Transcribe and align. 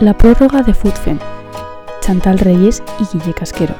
La 0.00 0.14
prórroga 0.16 0.62
de 0.62 0.74
FUTFEM. 0.74 1.18
Chantal 2.00 2.38
Reyes 2.38 2.82
y 3.00 3.16
Guille 3.16 3.34
Casquero. 3.34 3.74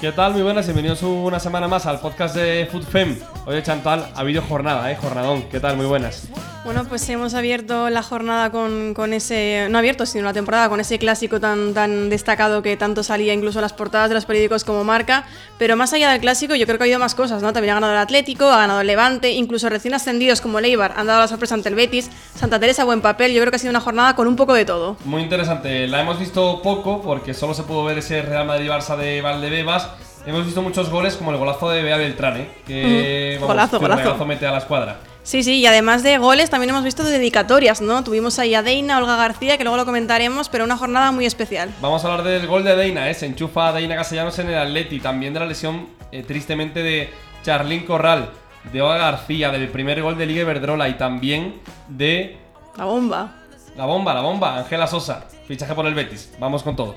¿Qué 0.00 0.12
tal? 0.12 0.32
Muy 0.32 0.40
buenas, 0.40 0.64
bienvenidos 0.64 1.02
una 1.02 1.38
semana 1.38 1.68
más 1.68 1.84
al 1.84 2.00
podcast 2.00 2.34
de 2.34 2.66
FoodFem. 2.72 3.18
Oye, 3.44 3.62
Chantal, 3.62 4.10
ha 4.14 4.20
habido 4.20 4.40
jornada, 4.40 4.90
¿eh? 4.90 4.96
Jornadón. 4.96 5.42
¿Qué 5.50 5.60
tal? 5.60 5.76
Muy 5.76 5.84
buenas. 5.84 6.28
Bueno, 6.62 6.84
pues 6.84 7.08
hemos 7.08 7.32
abierto 7.32 7.88
la 7.88 8.02
jornada 8.02 8.50
con, 8.50 8.92
con, 8.92 9.14
ese, 9.14 9.68
no 9.70 9.78
abierto, 9.78 10.04
sino 10.04 10.24
la 10.24 10.34
temporada 10.34 10.68
con 10.68 10.78
ese 10.78 10.98
clásico 10.98 11.40
tan, 11.40 11.72
tan 11.72 12.10
destacado 12.10 12.60
que 12.60 12.76
tanto 12.76 13.02
salía 13.02 13.32
incluso 13.32 13.60
en 13.60 13.62
las 13.62 13.72
portadas 13.72 14.10
de 14.10 14.14
los 14.14 14.26
periódicos 14.26 14.64
como 14.64 14.84
marca. 14.84 15.24
Pero 15.58 15.74
más 15.76 15.94
allá 15.94 16.10
del 16.10 16.20
clásico, 16.20 16.54
yo 16.54 16.66
creo 16.66 16.76
que 16.76 16.84
ha 16.84 16.86
habido 16.86 16.98
más 16.98 17.14
cosas, 17.14 17.42
¿no? 17.42 17.54
También 17.54 17.72
ha 17.72 17.74
ganado 17.76 17.94
el 17.94 17.98
Atlético, 17.98 18.44
ha 18.44 18.58
ganado 18.58 18.82
el 18.82 18.86
Levante, 18.86 19.30
incluso 19.30 19.70
recién 19.70 19.94
ascendidos 19.94 20.42
como 20.42 20.60
Leibar 20.60 20.92
han 20.96 21.06
dado 21.06 21.20
la 21.20 21.28
sorpresa 21.28 21.54
ante 21.54 21.70
el 21.70 21.76
Betis, 21.76 22.10
Santa 22.34 22.60
Teresa 22.60 22.84
buen 22.84 23.00
papel. 23.00 23.32
Yo 23.32 23.40
creo 23.40 23.50
que 23.50 23.56
ha 23.56 23.58
sido 23.58 23.70
una 23.70 23.80
jornada 23.80 24.14
con 24.14 24.28
un 24.28 24.36
poco 24.36 24.52
de 24.52 24.66
todo. 24.66 24.98
Muy 25.06 25.22
interesante. 25.22 25.88
La 25.88 26.02
hemos 26.02 26.18
visto 26.18 26.60
poco 26.60 27.00
porque 27.00 27.32
solo 27.32 27.54
se 27.54 27.62
pudo 27.62 27.84
ver 27.84 27.98
ese 27.98 28.20
Real 28.20 28.46
Madrid-Barça 28.46 28.98
de 28.98 29.22
Valdebebas. 29.22 29.88
Hemos 30.26 30.44
visto 30.44 30.60
muchos 30.60 30.90
goles 30.90 31.16
como 31.16 31.30
el 31.30 31.38
golazo 31.38 31.70
de 31.70 31.82
Bea 31.82 31.96
Beltrán, 31.96 32.36
¿eh? 32.36 32.50
que 32.66 33.38
uh 33.38 33.42
-huh. 33.42 33.46
golazo, 33.46 33.80
golazo. 33.80 34.26
mete 34.26 34.46
a 34.46 34.52
la 34.52 34.58
escuadra. 34.58 34.98
Sí, 35.22 35.42
sí, 35.42 35.58
y 35.58 35.66
además 35.66 36.02
de 36.02 36.18
goles 36.18 36.50
también 36.50 36.70
hemos 36.70 36.84
visto 36.84 37.04
dedicatorias, 37.04 37.80
¿no? 37.80 38.02
Tuvimos 38.04 38.38
ahí 38.38 38.54
a 38.54 38.62
Deina, 38.62 38.98
Olga 38.98 39.16
García, 39.16 39.56
que 39.58 39.64
luego 39.64 39.76
lo 39.76 39.84
comentaremos, 39.84 40.48
pero 40.48 40.64
una 40.64 40.76
jornada 40.76 41.12
muy 41.12 41.26
especial. 41.26 41.70
Vamos 41.80 42.04
a 42.04 42.10
hablar 42.10 42.26
del 42.26 42.46
gol 42.46 42.64
de 42.64 42.76
Deina, 42.76 43.08
¿eh? 43.08 43.14
Se 43.14 43.26
enchufa 43.26 43.68
a 43.68 43.72
Deina 43.72 43.96
Castellanos 43.96 44.38
en 44.38 44.48
el 44.48 44.58
Atleti, 44.58 44.98
también 45.00 45.32
de 45.34 45.40
la 45.40 45.46
lesión, 45.46 45.88
eh, 46.10 46.22
tristemente, 46.22 46.82
de 46.82 47.10
Charlín 47.42 47.84
Corral, 47.84 48.30
de 48.72 48.82
Olga 48.82 48.98
García, 48.98 49.50
del 49.50 49.68
primer 49.68 50.02
gol 50.02 50.16
de 50.18 50.26
Liga 50.26 50.42
Iberdrola 50.42 50.88
y 50.88 50.94
también 50.94 51.60
de... 51.88 52.38
La 52.76 52.84
bomba. 52.84 53.36
La 53.76 53.84
bomba, 53.84 54.14
la 54.14 54.20
bomba, 54.20 54.58
Ángela 54.58 54.86
Sosa, 54.86 55.26
fichaje 55.46 55.74
por 55.74 55.86
el 55.86 55.94
Betis. 55.94 56.32
Vamos 56.38 56.62
con 56.62 56.76
todo. 56.76 56.96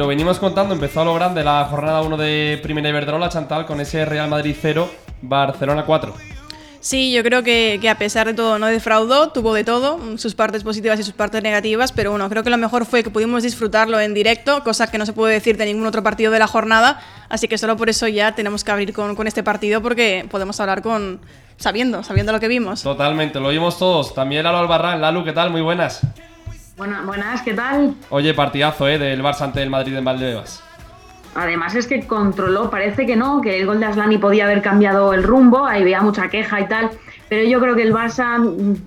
Lo 0.00 0.06
venimos 0.06 0.38
contando, 0.38 0.72
empezó 0.72 1.02
a 1.02 1.04
lo 1.04 1.12
grande 1.12 1.44
la 1.44 1.62
jornada 1.66 2.00
1 2.00 2.16
de 2.16 2.58
Primera 2.62 2.88
Iberdrola, 2.88 3.28
Chantal, 3.28 3.66
con 3.66 3.82
ese 3.82 4.06
Real 4.06 4.30
Madrid 4.30 4.56
0, 4.58 4.88
Barcelona 5.20 5.84
4. 5.84 6.14
Sí, 6.80 7.12
yo 7.12 7.22
creo 7.22 7.42
que, 7.42 7.76
que, 7.82 7.90
a 7.90 7.98
pesar 7.98 8.26
de 8.26 8.32
todo 8.32 8.58
no 8.58 8.68
defraudó, 8.68 9.28
tuvo 9.28 9.52
de 9.52 9.62
todo, 9.62 10.00
sus 10.16 10.34
partes 10.34 10.64
positivas 10.64 10.98
y 10.98 11.02
sus 11.02 11.12
partes 11.12 11.42
negativas, 11.42 11.92
pero 11.92 12.12
bueno, 12.12 12.30
creo 12.30 12.42
que 12.42 12.48
lo 12.48 12.56
mejor 12.56 12.86
fue 12.86 13.02
que 13.02 13.10
pudimos 13.10 13.42
disfrutarlo 13.42 14.00
en 14.00 14.14
directo, 14.14 14.64
cosa 14.64 14.90
que 14.90 14.96
no 14.96 15.04
se 15.04 15.12
puede 15.12 15.34
decir 15.34 15.58
de 15.58 15.66
ningún 15.66 15.86
otro 15.86 16.02
partido 16.02 16.32
de 16.32 16.38
la 16.38 16.46
jornada, 16.46 17.02
así 17.28 17.46
que 17.46 17.58
solo 17.58 17.76
por 17.76 17.90
eso 17.90 18.08
ya 18.08 18.34
tenemos 18.34 18.64
que 18.64 18.70
abrir 18.70 18.94
con, 18.94 19.14
con 19.14 19.26
este 19.26 19.42
partido 19.42 19.82
porque 19.82 20.26
podemos 20.30 20.58
hablar 20.60 20.80
con 20.80 21.20
sabiendo, 21.58 22.02
sabiendo 22.04 22.32
lo 22.32 22.40
que 22.40 22.48
vimos. 22.48 22.82
Totalmente, 22.82 23.38
lo 23.38 23.50
vimos 23.50 23.78
todos. 23.78 24.14
También 24.14 24.44
Lalo 24.44 24.60
Albarrán, 24.60 25.02
Lalu, 25.02 25.24
¿qué 25.24 25.34
tal? 25.34 25.50
Muy 25.50 25.60
buenas. 25.60 26.00
Buenas, 26.80 27.04
buenas, 27.04 27.42
¿qué 27.42 27.52
tal? 27.52 27.94
Oye, 28.08 28.32
partidazo, 28.32 28.88
¿eh? 28.88 28.96
Del 28.96 29.22
Barça 29.22 29.42
ante 29.42 29.62
el 29.62 29.68
Madrid 29.68 29.94
en 29.96 30.02
Valdebebas. 30.02 30.64
Además 31.34 31.74
es 31.74 31.86
que 31.86 32.06
controló, 32.06 32.70
parece 32.70 33.04
que 33.04 33.16
no, 33.16 33.42
que 33.42 33.60
el 33.60 33.66
gol 33.66 33.80
de 33.80 33.84
Aslani 33.84 34.16
podía 34.16 34.46
haber 34.46 34.62
cambiado 34.62 35.12
el 35.12 35.22
rumbo, 35.22 35.66
ahí 35.66 35.84
veía 35.84 36.00
mucha 36.00 36.30
queja 36.30 36.58
y 36.58 36.68
tal, 36.68 36.88
pero 37.28 37.46
yo 37.46 37.60
creo 37.60 37.76
que 37.76 37.82
el 37.82 37.92
Barça 37.92 38.42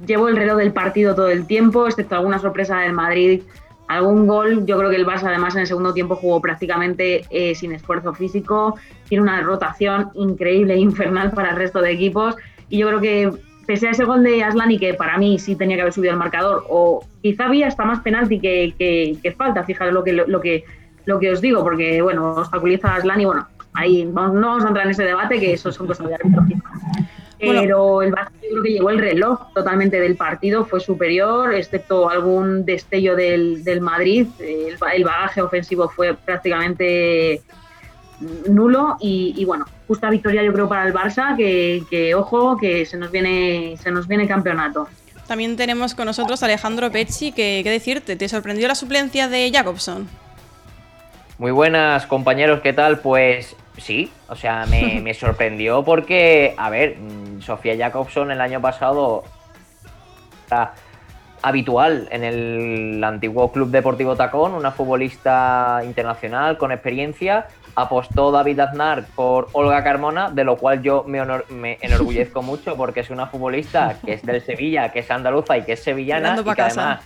llevó 0.07 0.27
el 0.27 0.37
reloj 0.37 0.57
del 0.57 0.73
partido 0.73 1.13
todo 1.13 1.29
el 1.29 1.45
tiempo, 1.45 1.85
excepto 1.85 2.15
alguna 2.15 2.39
sorpresa 2.39 2.79
del 2.79 2.93
Madrid, 2.93 3.43
algún 3.87 4.25
gol, 4.25 4.65
yo 4.65 4.79
creo 4.79 4.89
que 4.89 4.95
el 4.95 5.05
Barça 5.05 5.27
además 5.27 5.53
en 5.53 5.61
el 5.61 5.67
segundo 5.67 5.93
tiempo 5.93 6.15
jugó 6.15 6.41
prácticamente 6.41 7.27
eh, 7.29 7.53
sin 7.53 7.73
esfuerzo 7.73 8.11
físico, 8.15 8.75
tiene 9.07 9.21
una 9.21 9.39
rotación 9.41 10.09
increíble 10.15 10.73
e 10.73 10.79
infernal 10.79 11.29
para 11.29 11.51
el 11.51 11.57
resto 11.57 11.79
de 11.79 11.91
equipos 11.91 12.37
y 12.69 12.79
yo 12.79 12.87
creo 12.87 13.01
que 13.01 13.52
pese 13.65 13.87
a 13.87 13.91
ese 13.91 14.03
gol 14.03 14.23
de 14.23 14.43
Aslani, 14.43 14.77
que 14.77 14.93
para 14.93 15.17
mí 15.17 15.39
sí 15.39 15.55
tenía 15.55 15.75
que 15.75 15.81
haber 15.81 15.93
subido 15.93 16.13
el 16.13 16.19
marcador, 16.19 16.65
o 16.69 17.05
quizá 17.21 17.45
había 17.45 17.67
hasta 17.67 17.85
más 17.85 17.99
penalti 18.01 18.39
que, 18.39 18.73
que, 18.77 19.17
que 19.21 19.31
falta, 19.31 19.63
fijaros 19.63 19.93
lo 19.93 20.03
que, 20.03 20.13
lo, 20.13 20.41
que, 20.41 20.65
lo 21.05 21.19
que 21.19 21.31
os 21.31 21.41
digo, 21.41 21.63
porque 21.63 22.01
bueno, 22.01 22.33
obstaculiza 22.33 22.89
a 22.89 22.95
Aslani, 22.95 23.25
bueno, 23.25 23.47
ahí 23.73 24.07
vamos, 24.11 24.35
no 24.35 24.47
vamos 24.47 24.65
a 24.65 24.67
entrar 24.67 24.85
en 24.85 24.91
ese 24.91 25.03
debate, 25.03 25.39
que 25.39 25.53
eso 25.53 25.71
son 25.71 25.87
cosas 25.87 26.07
de 26.07 26.15
árbitro 26.15 26.43
Pero 27.39 27.93
bueno. 27.93 28.01
el 28.01 28.11
Barça 28.13 28.31
yo 28.41 28.49
creo 28.49 28.63
que 28.63 28.71
llevó 28.71 28.89
el 28.89 28.99
reloj 28.99 29.53
totalmente 29.53 29.99
del 29.99 30.15
partido, 30.15 30.65
fue 30.65 30.79
superior, 30.79 31.53
excepto 31.53 32.09
algún 32.09 32.65
destello 32.65 33.15
del, 33.15 33.63
del 33.63 33.81
Madrid, 33.81 34.27
el, 34.39 34.77
el 34.93 35.03
bagaje 35.03 35.41
ofensivo 35.41 35.89
fue 35.89 36.13
prácticamente 36.13 37.41
nulo 38.19 38.97
y, 38.99 39.33
y, 39.37 39.45
bueno, 39.45 39.65
justa 39.87 40.09
victoria 40.09 40.43
yo 40.43 40.53
creo 40.53 40.69
para 40.69 40.85
el 40.87 40.93
Barça, 40.93 41.35
que, 41.35 41.83
que, 41.89 42.15
ojo, 42.15 42.57
que 42.57 42.85
se 42.85 42.97
nos 42.97 43.11
viene, 43.11 43.75
se 43.81 43.91
nos 43.91 44.07
viene 44.07 44.27
campeonato. 44.27 44.87
También 45.27 45.55
tenemos 45.55 45.95
con 45.95 46.05
nosotros 46.05 46.43
a 46.43 46.45
Alejandro 46.45 46.91
Pecci, 46.91 47.31
que 47.31 47.61
qué 47.63 47.69
decirte, 47.69 48.15
¿te 48.15 48.27
sorprendió 48.27 48.67
la 48.67 48.75
suplencia 48.75 49.27
de 49.27 49.51
Jacobson? 49.53 50.07
Muy 51.37 51.51
buenas 51.51 52.05
compañeros, 52.05 52.61
¿qué 52.61 52.73
tal? 52.73 52.99
Pues 52.99 53.55
sí, 53.77 54.11
o 54.27 54.35
sea, 54.35 54.65
me, 54.65 54.99
me 55.03 55.13
sorprendió 55.13 55.83
porque, 55.83 56.53
a 56.57 56.69
ver, 56.69 56.97
Sofía 57.39 57.75
Jacobson 57.77 58.31
el 58.31 58.41
año 58.41 58.61
pasado 58.61 59.23
habitual 61.43 62.07
en 62.09 62.23
el 62.23 63.03
antiguo 63.03 63.51
Club 63.51 63.69
Deportivo 63.69 64.15
Tacón, 64.15 64.53
una 64.53 64.71
futbolista 64.71 65.81
internacional 65.83 66.57
con 66.57 66.71
experiencia 66.71 67.47
apostó 67.75 68.31
David 68.31 68.61
Aznar 68.61 69.05
por 69.13 69.49
Olga 69.51 69.83
Carmona, 69.83 70.29
de 70.29 70.43
lo 70.45 70.57
cual 70.57 70.81
yo 70.81 71.03
me, 71.05 71.19
honor, 71.21 71.45
me 71.49 71.77
enorgullezco 71.81 72.41
mucho 72.43 72.77
porque 72.77 73.01
es 73.01 73.09
una 73.09 73.27
futbolista 73.27 73.97
que 74.05 74.13
es 74.13 74.23
del 74.23 74.41
Sevilla, 74.41 74.89
que 74.91 74.99
es 74.99 75.11
andaluza 75.11 75.57
y 75.57 75.63
que 75.63 75.73
es 75.73 75.83
sevillana 75.83 76.37
y 76.39 76.43
que 76.43 76.55
casa. 76.55 76.81
además 76.81 77.05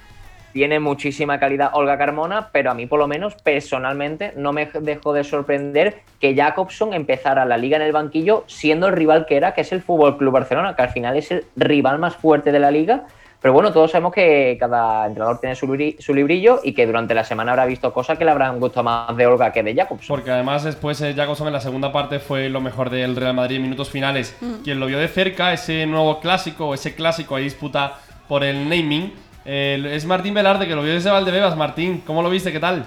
tiene 0.53 0.79
muchísima 0.79 1.39
calidad 1.39 1.71
Olga 1.73 1.97
Carmona, 1.97 2.49
pero 2.51 2.71
a 2.71 2.73
mí 2.73 2.85
por 2.85 2.99
lo 2.99 3.07
menos 3.07 3.35
personalmente 3.35 4.33
no 4.35 4.53
me 4.53 4.65
dejó 4.65 5.13
de 5.13 5.23
sorprender 5.23 6.01
que 6.19 6.35
Jacobson 6.35 6.93
empezara 6.93 7.45
la 7.45 7.57
liga 7.57 7.77
en 7.77 7.83
el 7.83 7.91
banquillo 7.91 8.43
siendo 8.47 8.87
el 8.87 8.93
rival 8.93 9.25
que 9.25 9.37
era, 9.37 9.53
que 9.53 9.61
es 9.61 9.71
el 9.71 9.81
Fútbol 9.81 10.17
Club 10.17 10.33
Barcelona, 10.33 10.75
que 10.75 10.81
al 10.81 10.89
final 10.89 11.15
es 11.17 11.31
el 11.31 11.45
rival 11.55 11.99
más 11.99 12.15
fuerte 12.15 12.51
de 12.51 12.59
la 12.59 12.71
liga 12.71 13.05
pero 13.39 13.53
bueno, 13.53 13.71
todos 13.71 13.91
sabemos 13.91 14.13
que 14.13 14.57
cada 14.59 15.05
entrenador 15.05 15.39
tiene 15.39 15.55
su, 15.55 15.67
su, 15.99 16.13
librillo 16.13 16.59
y 16.63 16.73
que 16.73 16.87
durante 16.87 17.13
la 17.13 17.23
semana 17.23 17.51
habrá 17.51 17.65
visto 17.67 17.93
cosas 17.93 18.17
que 18.17 18.25
le 18.25 18.31
habrán 18.31 18.59
gustado 18.59 18.83
más 18.83 19.15
de 19.15 19.27
Olga 19.27 19.51
que 19.51 19.61
de 19.61 19.75
Jacobson. 19.75 20.07
Porque 20.07 20.31
además 20.31 20.63
después 20.63 20.99
eh, 21.01 21.13
Jacobson 21.15 21.47
en 21.47 21.53
la 21.53 21.61
segunda 21.61 21.91
parte 21.91 22.19
fue 22.19 22.49
lo 22.49 22.61
mejor 22.61 22.89
del 22.89 23.15
Real 23.15 23.35
Madrid 23.35 23.57
en 23.57 23.61
minutos 23.61 23.89
finales. 23.89 24.35
Mm. 24.41 24.63
Quien 24.63 24.79
lo 24.79 24.87
vio 24.87 24.97
de 24.97 25.07
cerca, 25.07 25.53
ese 25.53 25.85
nuevo 25.85 26.19
clásico, 26.19 26.73
ese 26.73 26.95
clásico 26.95 27.35
ahí 27.35 27.43
disputa 27.43 27.99
por 28.27 28.43
el 28.43 28.67
naming, 28.67 29.13
eh, 29.45 29.91
es 29.93 30.05
Martín 30.05 30.33
Velarde 30.33 30.67
que 30.67 30.75
lo 30.75 30.81
vio 30.81 30.93
desde 30.93 31.11
Valdebebas. 31.11 31.55
Martín, 31.55 32.01
¿cómo 32.05 32.23
lo 32.23 32.31
viste? 32.31 32.51
¿Qué 32.51 32.59
tal? 32.59 32.85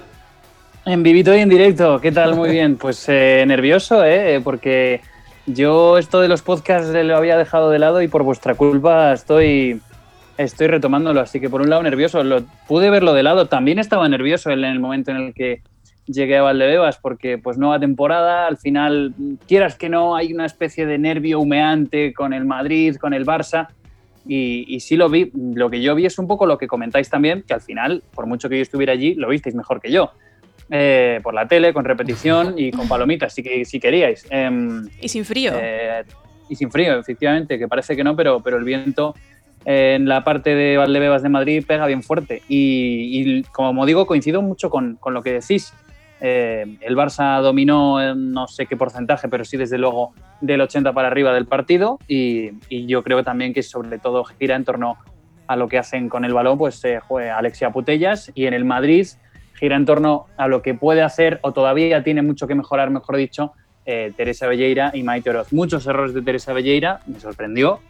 En 0.85 1.03
vivito 1.05 1.35
y 1.35 1.41
en 1.41 1.49
directo, 1.49 2.01
¿qué 2.01 2.11
tal? 2.11 2.35
Muy 2.35 2.51
bien. 2.51 2.77
Pues 2.77 3.09
eh, 3.09 3.45
nervioso, 3.47 4.05
¿eh? 4.05 4.41
Porque 4.43 5.01
yo 5.47 5.97
esto 5.97 6.21
de 6.21 6.29
los 6.29 6.43
podcasts 6.43 6.93
lo 6.93 7.17
había 7.17 7.37
dejado 7.37 7.71
de 7.71 7.79
lado 7.79 8.03
y 8.03 8.09
por 8.09 8.25
vuestra 8.25 8.55
culpa 8.55 9.13
estoy 9.13 9.81
estoy 10.45 10.67
retomándolo, 10.69 11.21
así 11.21 11.41
que 11.41 11.51
por 11.51 11.61
un 11.61 11.71
lado 11.71 11.83
nervioso, 11.83 12.23
lo, 12.25 12.43
pude 12.67 12.91
verlo 12.91 13.13
de 13.13 13.23
lado, 13.23 13.47
también 13.47 13.79
estaba 13.79 14.09
nervioso 14.09 14.51
en 14.51 14.65
el 14.65 14.81
momento 14.81 15.11
en 15.11 15.19
el 15.19 15.35
que 15.35 15.63
llegué 16.07 16.39
a 16.39 16.43
Valdebebas, 16.43 16.99
porque 16.99 17.39
pues 17.39 17.59
nueva 17.59 17.79
temporada, 17.79 18.47
al 18.47 18.57
final, 18.57 19.15
quieras 19.47 19.77
que 19.77 19.89
no, 19.89 20.17
hay 20.17 20.33
una 20.33 20.47
especie 20.47 20.87
de 20.87 20.99
nervio 20.99 21.41
humeante 21.41 22.13
con 22.13 22.33
el 22.33 22.45
Madrid, 22.45 22.97
con 22.97 23.15
el 23.15 23.27
Barça, 23.27 23.69
y, 24.27 24.65
y 24.69 24.81
sí 24.81 24.97
lo 24.97 25.09
vi, 25.09 25.31
lo 25.35 25.71
que 25.71 25.81
yo 25.81 25.95
vi 25.95 26.07
es 26.07 26.19
un 26.19 26.27
poco 26.27 26.47
lo 26.47 26.59
que 26.59 26.67
comentáis 26.67 27.09
también, 27.09 27.43
que 27.47 27.55
al 27.55 27.61
final, 27.61 28.03
por 28.15 28.27
mucho 28.27 28.49
que 28.49 28.57
yo 28.57 28.63
estuviera 28.63 28.93
allí, 28.93 29.15
lo 29.15 29.29
visteis 29.29 29.55
mejor 29.55 29.81
que 29.81 29.91
yo. 29.91 30.11
Eh, 30.73 31.19
por 31.25 31.35
la 31.35 31.49
tele, 31.49 31.73
con 31.73 31.85
repetición 31.85 32.55
y 32.57 32.71
con 32.71 32.87
palomitas, 32.87 33.35
si, 33.35 33.65
si 33.65 33.81
queríais. 33.81 34.25
Eh, 34.31 34.51
y 35.01 35.09
sin 35.09 35.25
frío. 35.25 35.53
Eh, 35.57 36.05
y 36.49 36.55
sin 36.55 36.71
frío, 36.71 36.99
efectivamente, 36.99 37.59
que 37.59 37.67
parece 37.67 37.97
que 37.97 38.05
no, 38.05 38.15
pero, 38.15 38.41
pero 38.41 38.57
el 38.57 38.65
viento 38.65 39.15
en 39.65 40.09
la 40.09 40.25
parte 40.25 40.55
de 40.55 40.77
Valdebebas 40.77 41.23
de 41.23 41.29
Madrid 41.29 41.65
pega 41.67 41.87
bien 41.87 42.03
fuerte. 42.03 42.43
Y, 42.49 43.21
y 43.21 43.43
como 43.45 43.85
digo, 43.87 44.07
coincido 44.07 44.43
mucho 44.43 44.71
con, 44.71 44.99
lo 45.05 45.23
que 45.23 45.33
decís. 45.33 45.73
Eh, 46.23 46.77
el 46.81 46.97
Barça 46.97 47.41
dominó 47.41 48.01
en 48.01 48.33
no 48.33 48.47
sé 48.47 48.67
qué 48.67 48.77
porcentaje, 48.77 49.29
pero 49.29 49.45
sí 49.45 49.57
desde 49.57 49.79
luego 49.79 50.13
del 50.41 50.61
80 50.61 50.93
para 50.93 51.09
arriba 51.09 51.33
del 51.33 51.47
partido 51.47 51.99
y, 52.07 52.51
yo 52.87 53.03
creo 53.03 53.25
también 53.25 53.55
que 53.55 53.63
sobre 53.63 53.99
todo 53.99 54.25
gira 54.25 54.55
en 54.55 54.65
torno 54.65 54.99
a 55.47 55.57
lo 55.57 55.67
que 55.67 55.79
hacen 55.79 56.11
con 56.11 56.27
el 56.27 56.35
balón, 56.35 56.59
pues 56.59 56.85
eh, 56.85 57.01
Alexia 57.35 57.71
Putellas 57.71 58.31
y 58.35 58.45
en 58.45 58.53
el 58.53 58.67
Madrid 58.67 59.07
gira 59.55 59.77
en 59.77 59.87
torno 59.87 60.27
a 60.37 60.47
lo 60.47 60.61
que 60.61 60.75
puede 60.75 61.01
hacer 61.01 61.39
o 61.43 61.53
todavía 61.53 62.05
tiene 62.05 62.21
mucho 62.21 62.47
que 62.47 62.55
mejorar, 62.55 62.91
mejor 62.91 63.17
dicho, 63.17 63.53
eh, 63.87 64.13
Teresa 64.15 64.47
Belleira 64.47 64.91
y 64.93 65.03
Maite 65.03 65.31
Oroz. 65.31 65.55
Muchos 65.55 65.87
errores 65.87 66.13
de 66.13 66.21
Teresa 66.21 66.53
Belleira, 66.53 67.01
me 67.07 67.19
sorprendió 67.19 67.81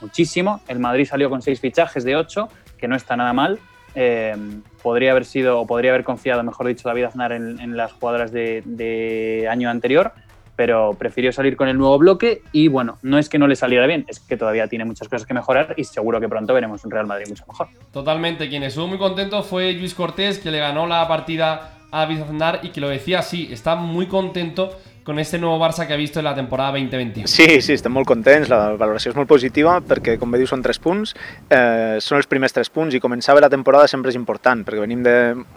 muchísimo. 0.00 0.60
El 0.68 0.78
Madrid 0.78 1.06
salió 1.06 1.30
con 1.30 1.42
seis 1.42 1.60
fichajes 1.60 2.04
de 2.04 2.16
ocho, 2.16 2.48
que 2.78 2.88
no 2.88 2.96
está 2.96 3.16
nada 3.16 3.32
mal. 3.32 3.58
Eh, 3.94 4.36
podría 4.82 5.10
haber 5.10 5.24
sido, 5.24 5.60
o 5.60 5.66
podría 5.66 5.90
haber 5.90 6.04
confiado, 6.04 6.42
mejor 6.42 6.66
dicho, 6.66 6.88
David 6.88 7.04
Aznar 7.04 7.32
en, 7.32 7.76
las 7.76 7.92
jugadoras 7.92 8.32
de, 8.32 9.48
año 9.50 9.70
anterior, 9.70 10.12
pero 10.56 10.94
prefirió 10.94 11.32
salir 11.32 11.56
con 11.56 11.68
el 11.68 11.76
nuevo 11.76 11.98
bloque 11.98 12.42
y 12.52 12.68
bueno, 12.68 12.98
no 13.02 13.18
es 13.18 13.28
que 13.28 13.38
no 13.38 13.46
le 13.46 13.56
saliera 13.56 13.86
bien, 13.86 14.04
es 14.08 14.20
que 14.20 14.36
todavía 14.36 14.68
tiene 14.68 14.84
muchas 14.84 15.08
cosas 15.08 15.26
que 15.26 15.34
mejorar 15.34 15.74
y 15.76 15.84
seguro 15.84 16.20
que 16.20 16.28
pronto 16.28 16.54
veremos 16.54 16.84
un 16.84 16.90
Real 16.90 17.06
Madrid 17.06 17.26
mucho 17.28 17.44
mejor. 17.48 17.68
Totalmente, 17.92 18.48
quien 18.48 18.62
estuvo 18.62 18.86
muy 18.86 18.98
contento 18.98 19.42
fue 19.42 19.72
Luis 19.72 19.94
Cortés, 19.94 20.38
que 20.38 20.50
le 20.50 20.58
ganó 20.58 20.86
la 20.86 21.06
partida 21.08 21.78
a 21.90 22.00
David 22.00 22.22
Aznar 22.22 22.60
y 22.62 22.68
que 22.68 22.80
lo 22.80 22.88
decía 22.88 23.20
así, 23.20 23.48
está 23.52 23.74
muy 23.74 24.06
contento 24.06 24.78
con 25.08 25.18
este 25.18 25.38
nuevo 25.38 25.58
Barça 25.58 25.86
que 25.86 25.94
ha 25.94 25.96
visto 25.96 26.20
en 26.20 26.26
la 26.26 26.34
temporada 26.34 26.72
2021. 26.72 27.26
Sí, 27.26 27.62
sí, 27.62 27.72
estem 27.72 27.94
molt 27.96 28.04
contents, 28.04 28.50
la 28.52 28.74
valoració 28.76 29.08
és 29.08 29.16
molt 29.16 29.30
positiva 29.30 29.78
perquè, 29.80 30.18
com 30.20 30.28
bé 30.28 30.36
diu, 30.36 30.48
són 30.50 30.60
tres 30.60 30.76
punts, 30.84 31.14
eh, 31.48 31.96
són 32.04 32.18
els 32.18 32.28
primers 32.28 32.52
tres 32.52 32.68
punts 32.68 32.92
i 32.92 33.00
començar 33.00 33.32
bé 33.32 33.40
la 33.40 33.48
temporada 33.48 33.88
sempre 33.88 34.12
és 34.12 34.18
important 34.20 34.66
perquè 34.68 34.82
venim 34.84 35.00
de 35.06 35.14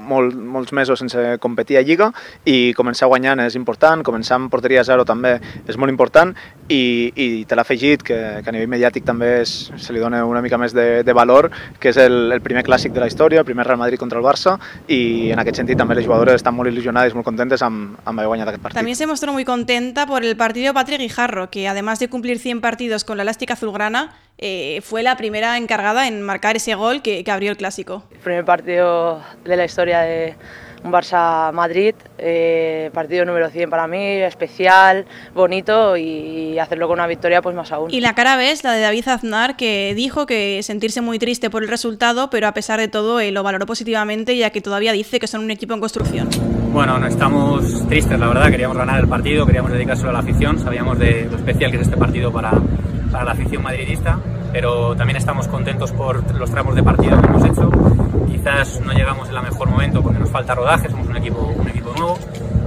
molt, 0.07 0.37
molts 0.39 0.71
mesos 0.71 1.03
sense 1.03 1.35
competir 1.43 1.81
a 1.81 1.83
Lliga 1.83 2.13
i 2.47 2.71
començar 2.79 3.11
guanyant 3.11 3.43
és 3.43 3.59
important, 3.59 4.05
començar 4.07 4.37
amb 4.39 4.47
porteria 4.53 4.85
zero 4.87 5.03
també 5.03 5.33
és 5.67 5.75
molt 5.75 5.91
important 5.91 6.31
i, 6.69 7.11
i 7.15 7.27
te 7.45 7.55
l'ha 7.55 7.65
afegit 7.65 8.03
que, 8.03 8.17
que 8.43 8.49
a 8.49 8.53
nivell 8.53 8.69
mediàtic 8.71 9.05
també 9.07 9.31
és, 9.41 9.71
se 9.77 9.93
li 9.93 10.01
dona 10.01 10.23
una 10.27 10.41
mica 10.41 10.59
més 10.61 10.75
de, 10.75 11.03
de 11.03 11.13
valor, 11.13 11.49
que 11.79 11.91
és 11.91 11.99
el, 12.01 12.31
el 12.31 12.41
primer 12.45 12.63
clàssic 12.67 12.93
de 12.95 13.03
la 13.03 13.09
història, 13.09 13.41
el 13.41 13.47
primer 13.47 13.65
Real 13.67 13.79
Madrid 13.81 13.99
contra 13.99 14.19
el 14.19 14.25
Barça 14.25 14.57
i 14.87 15.31
en 15.33 15.41
aquest 15.41 15.61
sentit 15.61 15.79
també 15.79 15.97
les 15.97 16.07
jugadores 16.07 16.39
estan 16.39 16.55
molt 16.55 16.71
il·lusionades, 16.71 17.15
molt 17.17 17.27
contentes 17.27 17.63
amb, 17.65 17.97
amb 18.05 18.17
haver 18.17 18.29
guanyat 18.33 18.53
aquest 18.53 18.63
partit. 18.63 18.79
També 18.79 18.95
se 18.95 19.07
mostró 19.09 19.33
muy 19.33 19.45
contenta 19.45 20.07
por 20.07 20.25
el 20.25 20.35
partido 20.37 20.73
Patrick 20.73 21.01
Guijarro, 21.01 21.49
que 21.49 21.67
además 21.67 21.99
de 21.99 22.09
cumplir 22.09 22.39
100 22.39 22.61
partidos 22.61 23.03
con 23.03 23.17
la 23.17 23.23
elástica 23.23 23.53
azulgrana, 23.53 24.11
eh, 24.37 24.81
fue 24.83 25.03
la 25.03 25.15
primera 25.17 25.57
encargada 25.57 26.07
en 26.07 26.21
marcar 26.21 26.55
ese 26.55 26.75
gol 26.75 27.01
que, 27.01 27.23
que, 27.23 27.31
abrió 27.31 27.51
el 27.51 27.57
clásico. 27.57 28.03
El 28.11 28.19
primer 28.19 28.45
partido 28.45 29.21
de 29.45 29.55
la 29.55 29.65
historia 29.65 30.01
de 30.01 30.35
un 30.83 30.91
Barça-Madrid, 30.91 31.95
eh, 32.17 32.89
partido 32.93 33.25
número 33.25 33.49
100 33.49 33.69
para 33.69 33.87
mí, 33.87 34.03
especial, 34.21 35.05
bonito 35.33 35.97
y 35.97 36.57
hacerlo 36.59 36.87
con 36.87 36.99
una 36.99 37.07
victoria 37.07 37.41
pues 37.41 37.55
más 37.55 37.71
aún. 37.71 37.91
Y 37.91 38.01
la 38.01 38.15
cara 38.15 38.35
ves, 38.35 38.63
la 38.63 38.73
de 38.73 38.81
David 38.81 39.07
Aznar, 39.07 39.55
que 39.55 39.93
dijo 39.95 40.25
que 40.25 40.61
sentirse 40.63 41.01
muy 41.01 41.19
triste 41.19 41.49
por 41.49 41.63
el 41.63 41.69
resultado, 41.69 42.29
pero 42.29 42.47
a 42.47 42.53
pesar 42.53 42.79
de 42.79 42.87
todo 42.87 43.19
eh, 43.19 43.31
lo 43.31 43.43
valoró 43.43 43.65
positivamente 43.65 44.37
ya 44.37 44.49
que 44.49 44.61
todavía 44.61 44.91
dice 44.91 45.19
que 45.19 45.27
son 45.27 45.41
un 45.41 45.51
equipo 45.51 45.73
en 45.73 45.79
construcción. 45.79 46.29
Bueno, 46.71 46.97
no 46.97 47.07
estamos 47.07 47.87
tristes, 47.89 48.17
la 48.17 48.27
verdad. 48.27 48.49
Queríamos 48.49 48.77
ganar 48.77 48.99
el 48.99 49.07
partido, 49.07 49.45
queríamos 49.45 49.71
dedicárselo 49.71 50.09
a 50.09 50.13
la 50.13 50.19
afición. 50.19 50.57
Sabíamos 50.57 50.97
de 50.97 51.27
lo 51.29 51.37
especial 51.37 51.69
que 51.69 51.77
es 51.77 51.83
este 51.83 51.97
partido 51.97 52.31
para, 52.31 52.51
para 53.11 53.25
la 53.25 53.31
afición 53.31 53.61
madridista, 53.63 54.19
pero 54.51 54.95
también 54.95 55.17
estamos 55.17 55.47
contentos 55.47 55.91
por 55.91 56.33
los 56.35 56.49
tramos 56.49 56.75
de 56.75 56.83
partido 56.83 57.21
que 57.21 57.27
hemos 57.27 57.45
hecho. 57.45 57.69
Quizás 58.27 58.81
no 58.81 58.93
llegamos 58.93 59.29
en 59.29 59.35
el 59.35 59.43
mejor 59.43 59.69
momento 59.69 60.01
porque 60.01 60.19
nos 60.19 60.29
falta 60.29 60.55
rodaje, 60.55 60.89
somos 60.89 61.07
un 61.07 61.17
equipo, 61.17 61.41
un 61.41 61.67
equipo 61.67 61.93
nuevo, 61.95 62.17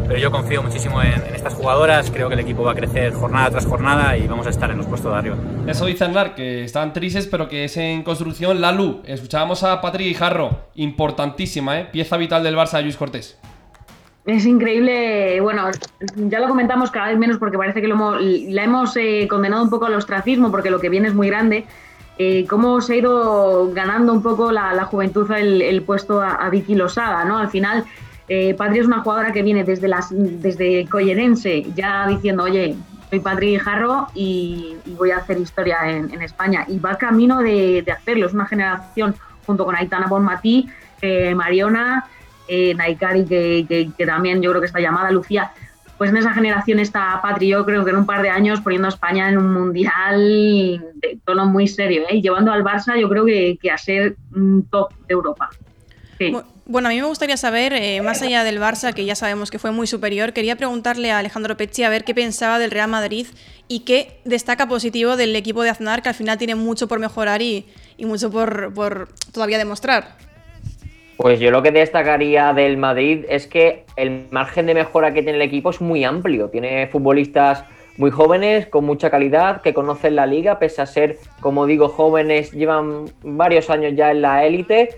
pero 0.06 0.18
yo 0.18 0.30
confío 0.30 0.62
muchísimo 0.62 1.02
en, 1.02 1.14
en, 1.14 1.34
estas 1.34 1.54
jugadoras. 1.54 2.10
Creo 2.10 2.28
que 2.28 2.34
el 2.34 2.40
equipo 2.40 2.62
va 2.62 2.72
a 2.72 2.74
crecer 2.74 3.12
jornada 3.14 3.50
tras 3.50 3.66
jornada 3.66 4.16
y 4.16 4.26
vamos 4.26 4.46
a 4.46 4.50
estar 4.50 4.70
en 4.70 4.78
los 4.78 4.86
puestos 4.86 5.10
de 5.10 5.18
arriba. 5.18 5.36
Eso 5.66 5.86
dice 5.86 6.04
Andar, 6.04 6.34
que 6.34 6.64
están 6.64 6.92
tristes, 6.92 7.26
pero 7.26 7.48
que 7.48 7.64
es 7.64 7.76
en 7.76 8.02
construcción. 8.02 8.60
Lalu, 8.60 9.02
escuchábamos 9.04 9.62
a 9.64 9.80
Patrick 9.80 10.08
Guijarro, 10.08 10.66
importantísima, 10.74 11.80
¿eh? 11.80 11.88
pieza 11.90 12.16
vital 12.16 12.42
del 12.42 12.56
Barça 12.56 12.76
de 12.76 12.82
Luis 12.82 12.96
Cortés. 12.96 13.38
Es 14.26 14.46
increíble, 14.46 15.38
bueno, 15.40 15.70
ya 16.16 16.40
lo 16.40 16.48
comentamos 16.48 16.90
cada 16.90 17.08
vez 17.08 17.18
menos 17.18 17.36
porque 17.36 17.58
parece 17.58 17.82
que 17.82 17.88
lo 17.88 17.94
hemos, 17.94 18.22
la 18.22 18.64
hemos 18.64 18.96
eh, 18.96 19.26
condenado 19.28 19.62
un 19.62 19.68
poco 19.68 19.84
al 19.84 19.94
ostracismo 19.94 20.50
porque 20.50 20.70
lo 20.70 20.80
que 20.80 20.88
viene 20.88 21.08
es 21.08 21.14
muy 21.14 21.28
grande. 21.28 21.66
Eh, 22.16 22.46
cómo 22.48 22.80
se 22.80 22.94
ha 22.94 22.96
ido 22.96 23.72
ganando 23.72 24.12
un 24.12 24.22
poco 24.22 24.50
la, 24.52 24.84
juventud 24.84 25.30
el, 25.32 25.82
puesto 25.82 26.22
a, 26.22 26.48
Vicky 26.48 26.74
Losada, 26.74 27.24
¿no? 27.24 27.38
Al 27.38 27.48
final, 27.48 27.84
eh, 28.28 28.54
Patri 28.54 28.78
es 28.78 28.86
una 28.86 29.00
jugadora 29.00 29.32
que 29.32 29.42
viene 29.42 29.64
desde, 29.64 29.88
las, 29.88 30.08
desde 30.10 30.86
Collerense 30.86 31.66
ya 31.74 32.06
diciendo, 32.06 32.44
oye, 32.44 32.76
soy 33.10 33.20
Patri 33.20 33.58
Jarro 33.58 34.06
y, 34.14 34.76
voy 34.96 35.10
a 35.10 35.18
hacer 35.18 35.38
historia 35.38 35.78
en, 35.86 36.22
España. 36.22 36.64
Y 36.68 36.78
va 36.78 36.96
camino 36.96 37.40
de, 37.42 37.82
de 37.82 37.92
hacerlo. 37.92 38.26
Es 38.26 38.32
una 38.32 38.46
generación 38.46 39.14
junto 39.44 39.64
con 39.64 39.76
Aitana 39.76 40.06
Bonmatí, 40.06 40.68
eh, 41.02 41.34
Mariona, 41.34 42.06
eh, 42.48 42.74
Naikari, 42.74 43.24
que, 43.24 43.64
que, 43.68 43.90
que, 43.96 44.06
también 44.06 44.42
yo 44.42 44.50
creo 44.50 44.60
que 44.60 44.66
está 44.66 44.80
llamada, 44.80 45.10
Lucía, 45.10 45.52
pues 45.98 46.10
en 46.10 46.16
esa 46.16 46.32
generación 46.32 46.80
está 46.80 47.20
Patri, 47.22 47.52
creo 47.64 47.84
que 47.84 47.90
en 47.90 47.96
un 47.96 48.06
par 48.06 48.22
de 48.22 48.30
años 48.30 48.60
poniendo 48.60 48.88
a 48.88 48.90
España 48.90 49.28
en 49.28 49.38
un 49.38 49.52
mundial 49.52 50.82
de 50.94 51.18
tono 51.24 51.46
muy 51.46 51.68
serio, 51.68 52.02
¿eh? 52.08 52.16
y 52.16 52.22
llevando 52.22 52.52
al 52.52 52.64
Barça 52.64 52.98
yo 52.98 53.08
creo 53.08 53.24
que, 53.24 53.58
que 53.60 53.70
a 53.70 53.78
ser 53.78 54.16
un 54.34 54.66
top 54.68 54.92
de 55.06 55.14
Europa. 55.14 55.50
Bueno, 56.66 56.88
a 56.88 56.92
mí 56.92 57.00
me 57.00 57.06
gustaría 57.06 57.36
saber, 57.36 57.74
eh, 57.74 58.00
más 58.00 58.22
allá 58.22 58.42
del 58.42 58.58
Barça, 58.58 58.94
que 58.94 59.04
ya 59.04 59.14
sabemos 59.14 59.50
que 59.50 59.58
fue 59.58 59.70
muy 59.70 59.86
superior, 59.86 60.32
quería 60.32 60.56
preguntarle 60.56 61.10
a 61.10 61.18
Alejandro 61.18 61.56
Pecci 61.56 61.82
a 61.82 61.90
ver 61.90 62.04
qué 62.04 62.14
pensaba 62.14 62.58
del 62.58 62.70
Real 62.70 62.88
Madrid 62.88 63.26
y 63.68 63.80
qué 63.80 64.20
destaca 64.24 64.66
positivo 64.66 65.16
del 65.16 65.36
equipo 65.36 65.62
de 65.62 65.70
Aznar, 65.70 66.02
que 66.02 66.08
al 66.08 66.14
final 66.14 66.38
tiene 66.38 66.54
mucho 66.54 66.88
por 66.88 67.00
mejorar 67.00 67.42
y, 67.42 67.66
mucho 67.98 68.30
por 68.30 69.08
todavía 69.32 69.58
demostrar. 69.58 70.16
Pues 71.16 71.38
yo 71.38 71.50
lo 71.50 71.62
que 71.62 71.70
destacaría 71.70 72.52
del 72.52 72.76
Madrid 72.76 73.24
es 73.28 73.46
que 73.46 73.84
el 73.96 74.26
margen 74.30 74.66
de 74.66 74.74
mejora 74.74 75.14
que 75.14 75.22
tiene 75.22 75.38
el 75.38 75.42
equipo 75.42 75.70
es 75.70 75.80
muy 75.80 76.04
amplio. 76.04 76.48
Tiene 76.48 76.88
futbolistas 76.88 77.64
muy 77.96 78.10
jóvenes, 78.10 78.66
con 78.66 78.84
mucha 78.84 79.10
calidad, 79.10 79.62
que 79.62 79.72
conocen 79.72 80.16
la 80.16 80.26
liga, 80.26 80.58
pese 80.58 80.82
a 80.82 80.86
ser, 80.86 81.18
como 81.40 81.66
digo, 81.66 81.88
jóvenes, 81.88 82.50
llevan 82.50 83.04
varios 83.22 83.70
años 83.70 83.92
ya 83.94 84.10
en 84.10 84.22
la 84.22 84.44
élite 84.44 84.88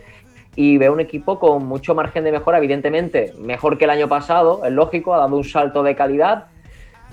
y 0.55 0.79
veo 0.79 0.95
un 0.95 1.01
equipo 1.01 1.39
con 1.39 1.67
mucho 1.67 1.95
margen 1.95 2.25
de 2.25 2.33
mejora, 2.33 2.57
evidentemente, 2.57 3.35
mejor 3.39 3.77
que 3.77 3.85
el 3.85 3.91
año 3.91 4.09
pasado, 4.09 4.65
es 4.65 4.73
lógico, 4.73 5.15
ha 5.15 5.19
dado 5.19 5.37
un 5.37 5.45
salto 5.45 5.83
de 5.83 5.95
calidad, 5.95 6.47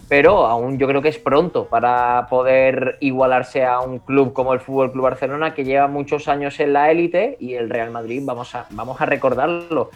pero 0.09 0.45
aún 0.45 0.77
yo 0.77 0.87
creo 0.87 1.01
que 1.01 1.09
es 1.09 1.17
pronto 1.17 1.65
para 1.67 2.27
poder 2.29 2.97
igualarse 2.99 3.65
a 3.65 3.79
un 3.79 3.99
club 3.99 4.33
como 4.33 4.53
el 4.53 4.59
Fútbol 4.59 4.91
Club 4.91 5.03
Barcelona 5.03 5.53
que 5.53 5.63
lleva 5.63 5.87
muchos 5.87 6.27
años 6.27 6.59
en 6.59 6.73
la 6.73 6.91
élite 6.91 7.37
y 7.39 7.53
el 7.53 7.69
Real 7.69 7.91
Madrid 7.91 8.21
vamos 8.23 8.53
a 8.55 8.65
vamos 8.71 8.99
a 9.01 9.05
recordarlo. 9.05 9.89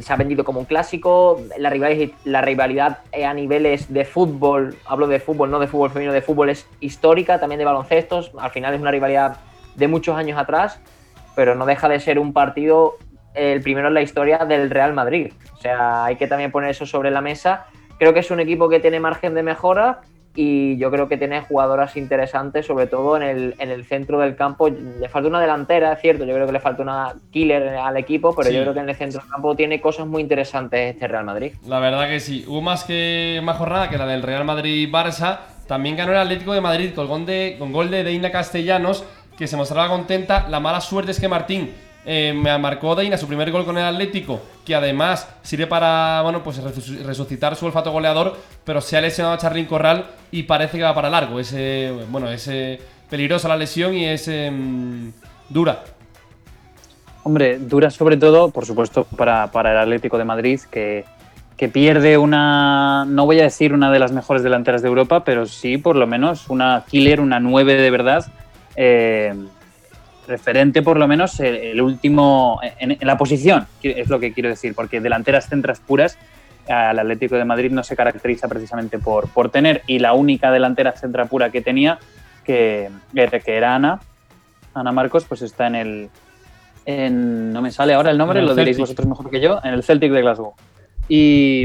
Se 0.00 0.12
ha 0.12 0.16
vendido 0.16 0.44
como 0.44 0.60
un 0.60 0.66
clásico. 0.66 1.40
La 1.58 1.70
rivalidad, 1.70 2.14
la 2.24 2.42
rivalidad 2.42 2.98
a 3.12 3.34
niveles 3.34 3.92
de 3.92 4.04
fútbol 4.04 4.76
hablo 4.86 5.06
de 5.06 5.20
fútbol 5.20 5.50
no 5.50 5.58
de 5.58 5.66
fútbol 5.66 5.90
femenino 5.90 6.12
de 6.12 6.22
fútbol 6.22 6.50
es 6.50 6.68
histórica 6.80 7.40
también 7.40 7.58
de 7.58 7.64
baloncestos. 7.64 8.32
Al 8.38 8.50
final 8.50 8.74
es 8.74 8.80
una 8.80 8.90
rivalidad 8.90 9.38
de 9.74 9.88
muchos 9.88 10.16
años 10.16 10.38
atrás 10.38 10.80
pero 11.34 11.54
no 11.54 11.66
deja 11.66 11.88
de 11.88 11.98
ser 12.00 12.18
un 12.18 12.32
partido 12.32 12.94
el 13.34 13.60
primero 13.62 13.88
en 13.88 13.94
la 13.94 14.02
historia 14.02 14.38
del 14.44 14.70
Real 14.70 14.92
Madrid. 14.92 15.32
O 15.54 15.56
sea 15.56 16.04
hay 16.04 16.16
que 16.16 16.26
también 16.26 16.52
poner 16.52 16.70
eso 16.70 16.86
sobre 16.86 17.10
la 17.10 17.20
mesa 17.20 17.66
creo 17.98 18.12
que 18.12 18.20
es 18.20 18.30
un 18.30 18.40
equipo 18.40 18.68
que 18.68 18.80
tiene 18.80 19.00
margen 19.00 19.34
de 19.34 19.42
mejora 19.42 20.00
y 20.36 20.76
yo 20.78 20.90
creo 20.90 21.08
que 21.08 21.16
tiene 21.16 21.42
jugadoras 21.42 21.96
interesantes, 21.96 22.66
sobre 22.66 22.86
todo 22.86 23.16
en 23.16 23.22
el, 23.22 23.54
en 23.58 23.70
el 23.70 23.84
centro 23.84 24.18
del 24.18 24.34
campo. 24.34 24.68
Le 24.68 25.08
falta 25.08 25.28
una 25.28 25.40
delantera, 25.40 25.92
es 25.92 26.00
cierto, 26.00 26.24
yo 26.24 26.34
creo 26.34 26.46
que 26.46 26.52
le 26.52 26.60
falta 26.60 26.82
una 26.82 27.14
killer 27.30 27.68
al 27.68 27.96
equipo, 27.96 28.34
pero 28.34 28.48
sí. 28.48 28.56
yo 28.56 28.62
creo 28.62 28.74
que 28.74 28.80
en 28.80 28.88
el 28.88 28.96
centro 28.96 29.20
del 29.20 29.30
campo 29.30 29.54
tiene 29.54 29.80
cosas 29.80 30.06
muy 30.06 30.22
interesantes 30.22 30.94
este 30.94 31.06
Real 31.06 31.24
Madrid. 31.24 31.52
La 31.66 31.78
verdad 31.78 32.08
que 32.08 32.18
sí. 32.18 32.44
Hubo 32.48 32.60
más 32.60 32.84
que 32.84 33.40
más 33.44 33.56
jornada 33.56 33.88
que 33.88 33.96
la 33.96 34.06
del 34.06 34.22
Real 34.22 34.44
Madrid-Barça. 34.44 35.38
También 35.68 35.96
ganó 35.96 36.12
el 36.12 36.18
Atlético 36.18 36.52
de 36.52 36.60
Madrid 36.60 36.90
con 36.94 37.06
gol 37.06 37.26
de, 37.26 37.56
con 37.58 37.72
gol 37.72 37.90
de 37.90 38.02
Deina 38.02 38.30
Castellanos, 38.32 39.04
que 39.38 39.46
se 39.46 39.56
mostraba 39.56 39.88
contenta. 39.88 40.48
La 40.48 40.58
mala 40.58 40.80
suerte 40.80 41.12
es 41.12 41.20
que 41.20 41.28
Martín 41.28 41.72
eh, 42.06 42.32
me 42.36 42.56
marcó 42.58 42.94
Deina 42.94 43.16
su 43.16 43.26
primer 43.26 43.50
gol 43.50 43.64
con 43.64 43.78
el 43.78 43.84
Atlético, 43.84 44.40
que 44.64 44.74
además 44.74 45.28
sirve 45.42 45.66
para 45.66 46.20
bueno, 46.22 46.42
pues 46.42 46.58
resucitar 47.04 47.56
su 47.56 47.66
olfato 47.66 47.90
goleador, 47.92 48.36
pero 48.64 48.80
se 48.80 48.96
ha 48.96 49.00
lesionado 49.00 49.34
a 49.34 49.38
Charlín 49.38 49.66
Corral 49.66 50.06
y 50.30 50.42
parece 50.44 50.78
que 50.78 50.84
va 50.84 50.94
para 50.94 51.10
largo. 51.10 51.40
Es, 51.40 51.54
bueno, 52.10 52.30
es 52.30 52.48
peligrosa 53.08 53.48
la 53.48 53.56
lesión 53.56 53.94
y 53.94 54.06
es 54.06 54.28
em, 54.28 55.12
dura. 55.48 55.84
Hombre, 57.22 57.58
dura 57.58 57.90
sobre 57.90 58.16
todo, 58.16 58.50
por 58.50 58.66
supuesto, 58.66 59.04
para, 59.04 59.50
para 59.50 59.72
el 59.72 59.78
Atlético 59.78 60.18
de 60.18 60.24
Madrid, 60.24 60.60
que, 60.70 61.04
que, 61.56 61.68
pierde 61.68 62.18
una, 62.18 63.06
no 63.06 63.24
voy 63.24 63.40
a 63.40 63.44
decir 63.44 63.72
una 63.72 63.90
de 63.90 63.98
las 63.98 64.12
mejores 64.12 64.42
delanteras 64.42 64.82
de 64.82 64.88
Europa, 64.88 65.24
pero 65.24 65.46
sí 65.46 65.78
por 65.78 65.96
lo 65.96 66.06
menos 66.06 66.50
una 66.50 66.84
killer, 66.86 67.20
una 67.20 67.40
nueve 67.40 67.74
de 67.74 67.90
verdad. 67.90 68.26
Eh, 68.76 69.32
referente 70.26 70.82
por 70.82 70.98
lo 70.98 71.06
menos 71.06 71.38
el, 71.40 71.54
el 71.56 71.80
último 71.80 72.60
en, 72.78 72.92
en, 72.92 73.06
la 73.06 73.16
posición, 73.16 73.66
es 73.82 74.08
lo 74.08 74.20
que 74.20 74.32
quiero 74.32 74.48
decir, 74.48 74.74
porque 74.74 75.00
delanteras 75.00 75.48
centras 75.48 75.80
puras 75.80 76.18
al 76.68 76.98
Atlético 76.98 77.36
de 77.36 77.44
Madrid 77.44 77.70
no 77.70 77.82
se 77.82 77.96
caracteriza 77.96 78.48
precisamente 78.48 78.98
por, 78.98 79.28
por 79.28 79.50
tener 79.50 79.82
y 79.86 79.98
la 79.98 80.14
única 80.14 80.50
delantera 80.50 80.92
centra 80.92 81.26
pura 81.26 81.50
que 81.50 81.60
tenía, 81.60 81.98
que, 82.44 82.90
que 83.12 83.56
era 83.56 83.74
Ana, 83.74 84.00
Ana 84.74 84.92
Marcos, 84.92 85.24
pues 85.24 85.42
está 85.42 85.66
en 85.66 85.74
el, 85.74 86.10
en, 86.86 87.52
no 87.52 87.62
me 87.62 87.70
sale 87.70 87.94
ahora 87.94 88.10
el 88.10 88.18
nombre, 88.18 88.40
el 88.40 88.46
lo 88.46 88.54
diréis 88.54 88.78
vosotros 88.78 89.06
mejor 89.06 89.30
que 89.30 89.40
yo, 89.40 89.60
en 89.62 89.74
el 89.74 89.82
Celtic 89.82 90.12
de 90.12 90.22
Glasgow. 90.22 90.54
Y, 91.08 91.64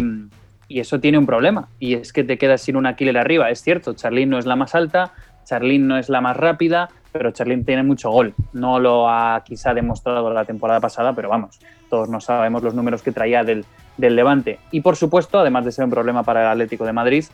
y 0.68 0.80
eso 0.80 1.00
tiene 1.00 1.18
un 1.18 1.26
problema, 1.26 1.70
y 1.80 1.96
es 1.96 2.14
que 2.14 2.24
te 2.24 2.38
quedas 2.38 2.62
sin 2.62 2.76
una 2.76 2.96
killer 2.96 3.18
arriba. 3.18 3.50
Es 3.50 3.62
cierto, 3.62 3.94
Charlene 3.94 4.32
no 4.32 4.38
es 4.38 4.46
la 4.46 4.56
más 4.56 4.76
alta, 4.76 5.14
Charlene 5.46 5.86
no 5.86 5.98
es 5.98 6.10
la 6.10 6.22
más 6.22 6.38
rápida, 6.38 6.90
pero 7.12 7.32
Charlene 7.32 7.64
tiene 7.64 7.84
mucho 7.84 8.10
gol. 8.12 8.34
No 8.54 8.80
lo 8.80 9.10
ha 9.10 9.44
quizá 9.46 9.74
demostrado 9.74 10.32
la 10.34 10.46
temporada 10.46 10.80
pasada, 10.80 11.14
pero 11.14 11.30
vamos, 11.30 11.60
todos 11.90 12.10
no 12.10 12.20
sabemos 12.22 12.64
los 12.64 12.74
números 12.74 13.02
que 13.02 13.12
traía 13.12 13.44
del, 13.44 13.66
del 13.98 14.16
Levante. 14.16 14.60
Y 14.72 14.82
por 14.82 14.96
supuesto, 14.96 15.40
además 15.40 15.66
de 15.66 15.72
ser 15.72 15.86
un 15.86 15.92
problema 15.92 16.24
para 16.24 16.42
el 16.44 16.48
Atlético 16.50 16.86
de 16.86 16.94
Madrid, 16.94 17.26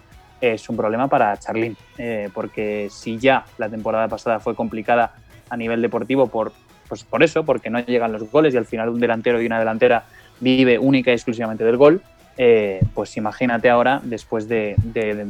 es 0.41 0.69
un 0.69 0.77
problema 0.77 1.07
para 1.07 1.37
Charlín, 1.37 1.77
eh, 1.97 2.29
porque 2.33 2.87
si 2.91 3.17
ya 3.17 3.45
la 3.57 3.69
temporada 3.69 4.07
pasada 4.07 4.39
fue 4.39 4.53
complicada 4.55 5.13
a 5.49 5.57
nivel 5.57 5.81
deportivo 5.81 6.27
por, 6.27 6.51
pues 6.89 7.03
por 7.03 7.23
eso, 7.23 7.43
porque 7.45 7.69
no 7.69 7.79
llegan 7.79 8.11
los 8.11 8.29
goles 8.29 8.53
y 8.53 8.57
al 8.57 8.65
final 8.65 8.89
un 8.89 8.99
delantero 8.99 9.41
y 9.41 9.45
una 9.45 9.59
delantera 9.59 10.03
vive 10.39 10.77
única 10.77 11.11
y 11.11 11.13
exclusivamente 11.13 11.63
del 11.63 11.77
gol, 11.77 12.01
eh, 12.37 12.81
pues 12.93 13.15
imagínate 13.15 13.69
ahora 13.69 14.01
después 14.03 14.47
de, 14.49 14.75
de- 14.83 15.15
de- 15.15 15.25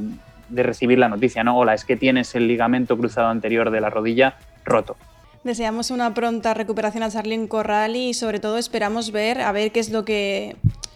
de 0.49 0.63
recibir 0.63 0.99
la 0.99 1.09
noticia, 1.09 1.43
¿no? 1.43 1.57
Hola, 1.57 1.73
es 1.73 1.85
que 1.85 1.95
tienes 1.95 2.35
el 2.35 2.47
ligamento 2.47 2.97
cruzado 2.97 3.27
anterior 3.27 3.71
de 3.71 3.81
la 3.81 3.89
rodilla 3.89 4.37
roto. 4.63 4.95
Deseamos 5.43 5.91
una 5.91 6.13
pronta 6.13 6.53
recuperación 6.55 7.03
a 7.03 7.09
Charlín 7.09 7.47
Corral 7.47 7.95
y 7.95 8.13
sobre 8.13 8.39
todo 8.39 8.57
esperamos 8.57 9.11
ver 9.11 9.41
a 9.41 9.51
ver 9.51 9.71
qué 9.71 9.79
es 9.79 9.91
lo 9.91 10.03
que 10.03 10.55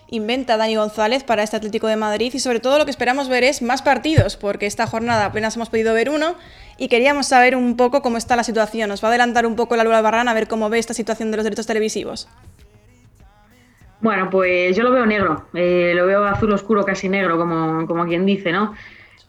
inventa 0.10 0.58
Dani 0.58 0.76
González 0.76 1.24
para 1.24 1.44
este 1.44 1.56
Atlético 1.56 1.86
de 1.86 1.96
Madrid 1.96 2.32
y 2.34 2.40
sobre 2.40 2.60
todo 2.60 2.80
lo 2.80 2.86
que 2.86 2.92
esperamos 2.92 3.30
ver 3.30 3.44
es 3.44 3.62
más 3.62 3.84
partidos 3.84 4.38
porque 4.38 4.66
esta 4.66 4.88
jornada 4.88 5.26
apenas 5.26 5.56
hemos 5.56 5.70
podido 5.70 5.94
ver 5.94 6.10
uno 6.10 6.34
y 6.80 6.88
queríamos 6.88 7.28
saber 7.28 7.56
un 7.56 7.78
poco 7.78 8.02
cómo 8.02 8.18
está 8.18 8.36
la 8.36 8.44
situación. 8.44 8.90
Nos 8.90 9.04
va 9.04 9.10
a 9.10 9.12
adelantar 9.12 9.46
un 9.46 9.56
poco 9.56 9.76
la 9.76 9.84
Lula 9.84 10.02
Barran 10.02 10.28
a 10.28 10.34
ver 10.34 10.48
cómo 10.48 10.70
ve 10.70 10.80
esta 10.80 10.96
situación 10.96 11.30
de 11.30 11.38
los 11.38 11.44
derechos 11.44 11.68
televisivos. 11.68 12.28
Bueno, 14.02 14.30
pues 14.30 14.76
yo 14.76 14.84
lo 14.84 14.92
veo 14.92 15.06
negro, 15.06 15.46
eh, 15.54 15.92
lo 15.94 16.06
veo 16.08 16.24
azul 16.24 16.52
oscuro, 16.54 16.86
casi 16.86 17.10
negro, 17.10 17.38
como, 17.38 17.86
como 17.86 18.06
quien 18.08 18.26
dice, 18.26 18.52
¿no? 18.52 18.74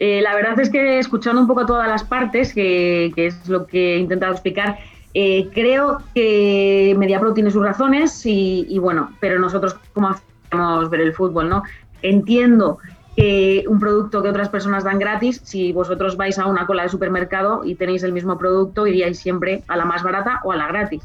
Eh, 0.03 0.19
la 0.19 0.33
verdad 0.33 0.59
es 0.59 0.71
que 0.71 0.97
escuchando 0.97 1.39
un 1.39 1.45
poco 1.45 1.63
todas 1.67 1.87
las 1.87 2.03
partes, 2.03 2.55
que, 2.55 3.13
es 3.15 3.47
lo 3.47 3.67
que 3.67 3.93
he 3.93 3.99
intentado 3.99 4.31
explicar, 4.31 4.79
eh, 5.13 5.47
creo 5.53 5.99
que 6.15 6.95
Mediapro 6.97 7.35
tiene 7.35 7.51
sus 7.51 7.63
razones 7.63 8.25
y, 8.25 8.65
y 8.67 8.79
bueno, 8.79 9.11
pero 9.19 9.37
nosotros 9.37 9.75
cómo 9.93 10.09
hacemos 10.09 10.89
ver 10.89 11.01
el 11.01 11.13
fútbol, 11.13 11.49
¿no? 11.49 11.61
Entiendo 12.01 12.79
que 13.15 13.63
un 13.67 13.79
producto 13.79 14.23
que 14.23 14.29
otras 14.29 14.49
personas 14.49 14.83
dan 14.83 14.97
gratis, 14.97 15.39
si 15.43 15.71
vosotros 15.71 16.17
vais 16.17 16.39
a 16.39 16.47
una 16.47 16.65
cola 16.65 16.81
de 16.81 16.89
supermercado 16.89 17.61
y 17.63 17.75
tenéis 17.75 18.01
el 18.01 18.11
mismo 18.11 18.39
producto, 18.39 18.87
iríais 18.87 19.19
siempre 19.19 19.63
a 19.67 19.77
la 19.77 19.85
más 19.85 20.01
barata 20.01 20.39
o 20.43 20.51
a 20.51 20.55
la 20.55 20.67
gratis. 20.67 21.03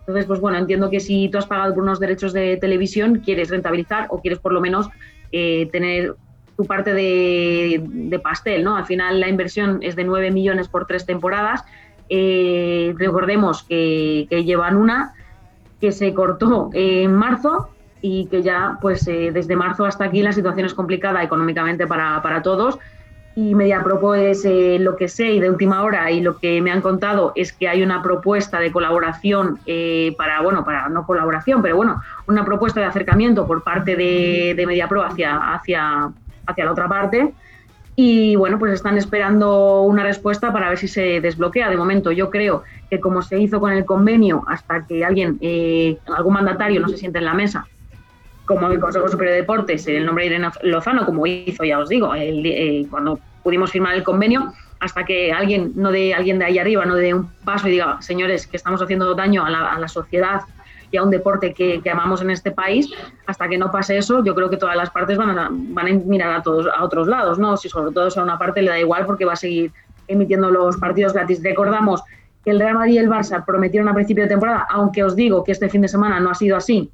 Entonces, 0.00 0.26
pues 0.26 0.38
bueno, 0.40 0.58
entiendo 0.58 0.90
que 0.90 1.00
si 1.00 1.30
tú 1.30 1.38
has 1.38 1.46
pagado 1.46 1.72
por 1.72 1.82
unos 1.82 1.98
derechos 1.98 2.34
de 2.34 2.58
televisión, 2.58 3.22
quieres 3.24 3.48
rentabilizar 3.48 4.06
o 4.10 4.20
quieres 4.20 4.38
por 4.38 4.52
lo 4.52 4.60
menos 4.60 4.90
eh, 5.32 5.70
tener 5.72 6.14
tu 6.56 6.64
parte 6.64 6.94
de, 6.94 8.20
pastel, 8.22 8.64
¿no? 8.64 8.76
Al 8.76 8.86
final 8.86 9.20
la 9.20 9.28
inversión 9.28 9.78
es 9.82 9.96
de 9.96 10.04
9 10.04 10.30
millones 10.30 10.68
por 10.68 10.86
tres 10.86 11.06
temporadas. 11.06 11.64
Eh, 12.08 12.94
recordemos 12.96 13.62
que, 13.62 14.26
llevan 14.30 14.76
una 14.76 15.14
que 15.80 15.92
se 15.92 16.14
cortó 16.14 16.70
en 16.72 17.12
marzo 17.12 17.70
y 18.00 18.26
que 18.26 18.42
ya, 18.42 18.78
pues 18.80 19.06
eh, 19.08 19.30
desde 19.32 19.56
marzo 19.56 19.84
hasta 19.86 20.04
aquí 20.04 20.22
la 20.22 20.32
situación 20.32 20.66
es 20.66 20.74
complicada 20.74 21.22
económicamente 21.22 21.86
para, 21.86 22.20
para 22.22 22.42
todos. 22.42 22.78
Y 23.36 23.56
Mediapro, 23.56 23.98
pues 23.98 24.44
eh, 24.44 24.78
lo 24.78 24.94
que 24.94 25.08
sé 25.08 25.32
y 25.32 25.40
de 25.40 25.50
última 25.50 25.82
hora 25.82 26.08
y 26.12 26.20
lo 26.20 26.38
que 26.38 26.62
me 26.62 26.70
han 26.70 26.80
contado 26.80 27.32
es 27.34 27.52
que 27.52 27.68
hay 27.68 27.82
una 27.82 28.00
propuesta 28.00 28.60
de 28.60 28.70
colaboración 28.70 29.58
eh, 29.66 30.14
para, 30.16 30.40
bueno, 30.40 30.64
para 30.64 30.88
no 30.88 31.04
colaboración, 31.04 31.60
pero 31.60 31.74
bueno, 31.74 32.00
una 32.28 32.44
propuesta 32.44 32.78
de 32.78 32.86
acercamiento 32.86 33.44
por 33.44 33.64
parte 33.64 33.96
de, 33.96 34.54
de 34.56 34.66
Mediapro 34.66 35.02
hacia, 35.02 35.52
hacia, 35.52 36.12
hacia 36.46 36.64
la 36.64 36.72
otra 36.72 36.88
parte. 36.88 37.32
Y 37.96 38.34
bueno, 38.34 38.58
pues 38.58 38.72
están 38.72 38.98
esperando 38.98 39.82
una 39.82 40.02
respuesta 40.02 40.52
para 40.52 40.68
ver 40.68 40.78
si 40.78 40.88
se 40.88 41.20
desbloquea. 41.20 41.70
De 41.70 41.76
momento, 41.76 42.10
yo 42.10 42.28
creo 42.28 42.64
que 42.90 43.00
como 43.00 43.22
se 43.22 43.38
hizo 43.38 43.60
con 43.60 43.72
el 43.72 43.84
convenio, 43.84 44.44
hasta 44.48 44.84
que 44.86 45.04
alguien, 45.04 45.38
eh, 45.40 45.96
algún 46.16 46.34
mandatario 46.34 46.80
no 46.80 46.88
se 46.88 46.96
siente 46.96 47.18
en 47.18 47.26
la 47.26 47.34
mesa, 47.34 47.66
como 48.46 48.68
el 48.68 48.80
Consejo 48.80 49.08
Superior 49.08 49.34
de 49.34 49.40
Deportes, 49.42 49.86
el 49.86 50.04
nombre 50.04 50.24
de 50.24 50.34
Irene 50.34 50.50
Lozano, 50.62 51.06
como 51.06 51.26
hizo, 51.26 51.62
ya 51.64 51.78
os 51.78 51.88
digo, 51.88 52.14
eh, 52.16 52.84
cuando 52.90 53.20
pudimos 53.44 53.70
firmar 53.70 53.94
el 53.94 54.02
convenio, 54.02 54.52
hasta 54.80 55.04
que 55.04 55.32
alguien, 55.32 55.72
no 55.76 55.92
de 55.92 56.14
alguien 56.14 56.40
de 56.40 56.46
ahí 56.46 56.58
arriba, 56.58 56.84
no 56.84 56.96
dé 56.96 57.14
un 57.14 57.30
paso 57.44 57.68
y 57.68 57.72
diga, 57.72 58.02
señores, 58.02 58.48
que 58.48 58.56
estamos 58.56 58.82
haciendo 58.82 59.14
daño 59.14 59.44
a 59.46 59.78
la 59.78 59.88
sociedad 59.88 60.42
a 60.96 61.02
un 61.02 61.10
deporte 61.10 61.52
que, 61.52 61.80
que 61.80 61.90
amamos 61.90 62.22
en 62.22 62.30
este 62.30 62.50
país, 62.50 62.90
hasta 63.26 63.48
que 63.48 63.58
no 63.58 63.70
pase 63.70 63.96
eso, 63.96 64.24
yo 64.24 64.34
creo 64.34 64.50
que 64.50 64.56
todas 64.56 64.76
las 64.76 64.90
partes 64.90 65.16
van 65.16 65.38
a, 65.38 65.50
mirar 65.50 66.34
a 66.34 66.42
todos 66.42 66.66
a 66.66 66.84
otros 66.84 67.08
lados, 67.08 67.38
¿no? 67.38 67.56
Si 67.56 67.68
sobre 67.68 67.92
todo 67.92 68.10
si 68.10 68.18
a 68.18 68.22
una 68.22 68.38
parte 68.38 68.62
le 68.62 68.70
da 68.70 68.78
igual 68.78 69.06
porque 69.06 69.24
va 69.24 69.34
a 69.34 69.36
seguir 69.36 69.72
emitiendo 70.08 70.50
los 70.50 70.76
partidos 70.76 71.12
gratis. 71.12 71.42
Recordamos 71.42 72.02
que 72.44 72.50
el 72.50 72.60
Real 72.60 72.74
Madrid 72.74 72.94
y 72.94 72.98
el 72.98 73.08
Barça 73.08 73.44
prometieron 73.44 73.88
a 73.88 73.94
principio 73.94 74.24
de 74.24 74.28
temporada, 74.28 74.66
aunque 74.70 75.02
os 75.02 75.16
digo 75.16 75.44
que 75.44 75.52
este 75.52 75.68
fin 75.68 75.80
de 75.80 75.88
semana 75.88 76.20
no 76.20 76.30
ha 76.30 76.34
sido 76.34 76.56
así, 76.56 76.90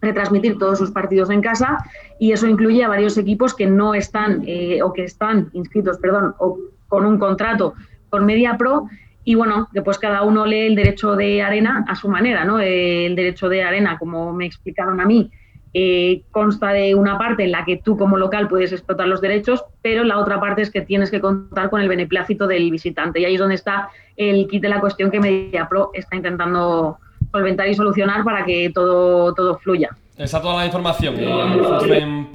retransmitir 0.00 0.58
todos 0.58 0.78
sus 0.78 0.90
partidos 0.90 1.30
en 1.30 1.40
casa 1.40 1.78
y 2.18 2.32
eso 2.32 2.46
incluye 2.46 2.84
a 2.84 2.88
varios 2.88 3.16
equipos 3.18 3.54
que 3.54 3.66
no 3.66 3.94
están 3.94 4.42
eh, 4.46 4.82
o 4.82 4.92
que 4.92 5.04
están 5.04 5.48
inscritos, 5.52 5.98
perdón, 5.98 6.34
o 6.38 6.58
con 6.88 7.04
un 7.06 7.18
contrato 7.18 7.74
con 8.10 8.24
MediaPro 8.24 8.88
y 9.28 9.34
bueno, 9.34 9.68
que 9.74 9.82
pues 9.82 9.98
cada 9.98 10.22
uno 10.22 10.46
lee 10.46 10.68
el 10.68 10.76
derecho 10.76 11.16
de 11.16 11.42
arena 11.42 11.84
a 11.88 11.96
su 11.96 12.08
manera, 12.08 12.44
¿no? 12.44 12.60
El 12.60 13.16
derecho 13.16 13.48
de 13.48 13.64
arena, 13.64 13.98
como 13.98 14.32
me 14.32 14.46
explicaron 14.46 15.00
a 15.00 15.04
mí, 15.04 15.32
eh, 15.74 16.22
consta 16.30 16.70
de 16.70 16.94
una 16.94 17.18
parte 17.18 17.42
en 17.42 17.50
la 17.50 17.64
que 17.64 17.78
tú 17.78 17.96
como 17.96 18.16
local 18.18 18.46
puedes 18.46 18.70
explotar 18.70 19.08
los 19.08 19.20
derechos, 19.20 19.64
pero 19.82 20.04
la 20.04 20.18
otra 20.18 20.38
parte 20.38 20.62
es 20.62 20.70
que 20.70 20.80
tienes 20.80 21.10
que 21.10 21.20
contar 21.20 21.70
con 21.70 21.80
el 21.80 21.88
beneplácito 21.88 22.46
del 22.46 22.70
visitante 22.70 23.18
y 23.18 23.24
ahí 23.24 23.34
es 23.34 23.40
donde 23.40 23.56
está 23.56 23.88
el 24.16 24.46
kit 24.46 24.62
de 24.62 24.68
la 24.68 24.78
cuestión 24.78 25.10
que 25.10 25.18
MediaPro 25.18 25.90
está 25.92 26.14
intentando 26.14 26.98
solventar 27.32 27.68
y 27.68 27.74
solucionar 27.74 28.22
para 28.22 28.44
que 28.44 28.70
todo, 28.72 29.34
todo 29.34 29.58
fluya. 29.58 29.90
Está 30.16 30.40
toda 30.40 30.58
la 30.58 30.66
información 30.66 31.16
en 31.18 32.28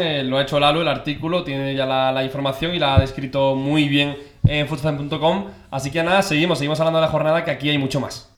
eh, 0.00 0.24
lo 0.24 0.38
ha 0.38 0.42
hecho 0.42 0.58
Lalo, 0.58 0.80
el 0.80 0.88
artículo, 0.88 1.44
tiene 1.44 1.74
ya 1.74 1.84
la, 1.84 2.10
la 2.10 2.24
información 2.24 2.74
y 2.74 2.78
la 2.78 2.96
ha 2.96 3.00
descrito 3.00 3.54
muy 3.54 3.88
bien 3.88 4.16
en 4.44 4.66
footfem.com. 4.68 5.46
Así 5.70 5.90
que 5.90 6.02
nada, 6.02 6.22
seguimos, 6.22 6.58
seguimos 6.58 6.80
hablando 6.80 6.98
de 7.00 7.06
la 7.06 7.12
jornada 7.12 7.44
que 7.44 7.50
aquí 7.50 7.70
hay 7.70 7.78
mucho 7.78 8.00
más. 8.00 8.28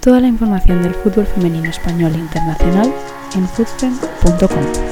Toda 0.00 0.20
la 0.20 0.28
información 0.28 0.82
del 0.82 0.94
fútbol 0.94 1.26
femenino 1.26 1.68
español 1.68 2.12
e 2.14 2.18
internacional 2.18 2.92
en 3.34 3.46
footfem.com. 3.48 4.89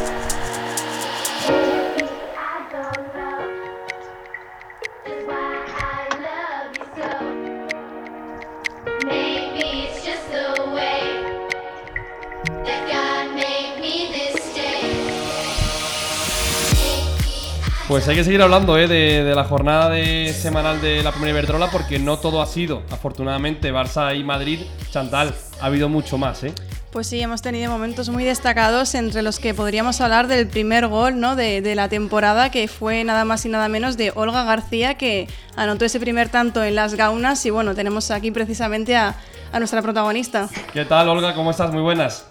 Pues 17.98 18.06
hay 18.06 18.14
que 18.14 18.22
seguir 18.22 18.40
hablando 18.42 18.78
eh, 18.78 18.86
de, 18.86 19.24
de 19.24 19.34
la 19.34 19.42
jornada 19.42 19.90
de 19.90 20.32
semanal 20.32 20.80
de 20.80 21.02
la 21.02 21.10
primera 21.10 21.32
Iberdrola 21.32 21.68
porque 21.68 21.98
no 21.98 22.16
todo 22.20 22.40
ha 22.40 22.46
sido, 22.46 22.84
afortunadamente, 22.92 23.72
Barça 23.72 24.16
y 24.16 24.22
Madrid. 24.22 24.60
Chantal, 24.92 25.34
ha 25.60 25.66
habido 25.66 25.88
mucho 25.88 26.16
más, 26.16 26.44
¿eh? 26.44 26.52
Pues 26.92 27.08
sí, 27.08 27.20
hemos 27.20 27.42
tenido 27.42 27.72
momentos 27.72 28.08
muy 28.08 28.22
destacados 28.22 28.94
entre 28.94 29.22
los 29.22 29.40
que 29.40 29.52
podríamos 29.52 30.00
hablar 30.00 30.28
del 30.28 30.46
primer 30.46 30.86
gol 30.86 31.18
¿no? 31.18 31.34
de, 31.34 31.60
de 31.60 31.74
la 31.74 31.88
temporada, 31.88 32.52
que 32.52 32.68
fue 32.68 33.02
nada 33.02 33.24
más 33.24 33.44
y 33.46 33.48
nada 33.48 33.68
menos 33.68 33.96
de 33.96 34.12
Olga 34.14 34.44
García, 34.44 34.94
que 34.94 35.26
anotó 35.56 35.84
ese 35.84 35.98
primer 35.98 36.28
tanto 36.28 36.62
en 36.62 36.76
las 36.76 36.94
gaunas. 36.94 37.44
Y 37.46 37.50
bueno, 37.50 37.74
tenemos 37.74 38.12
aquí 38.12 38.30
precisamente 38.30 38.94
a, 38.94 39.16
a 39.50 39.58
nuestra 39.58 39.82
protagonista. 39.82 40.48
¿Qué 40.72 40.84
tal, 40.84 41.08
Olga? 41.08 41.34
¿Cómo 41.34 41.50
estás? 41.50 41.72
Muy 41.72 41.82
buenas. 41.82 42.28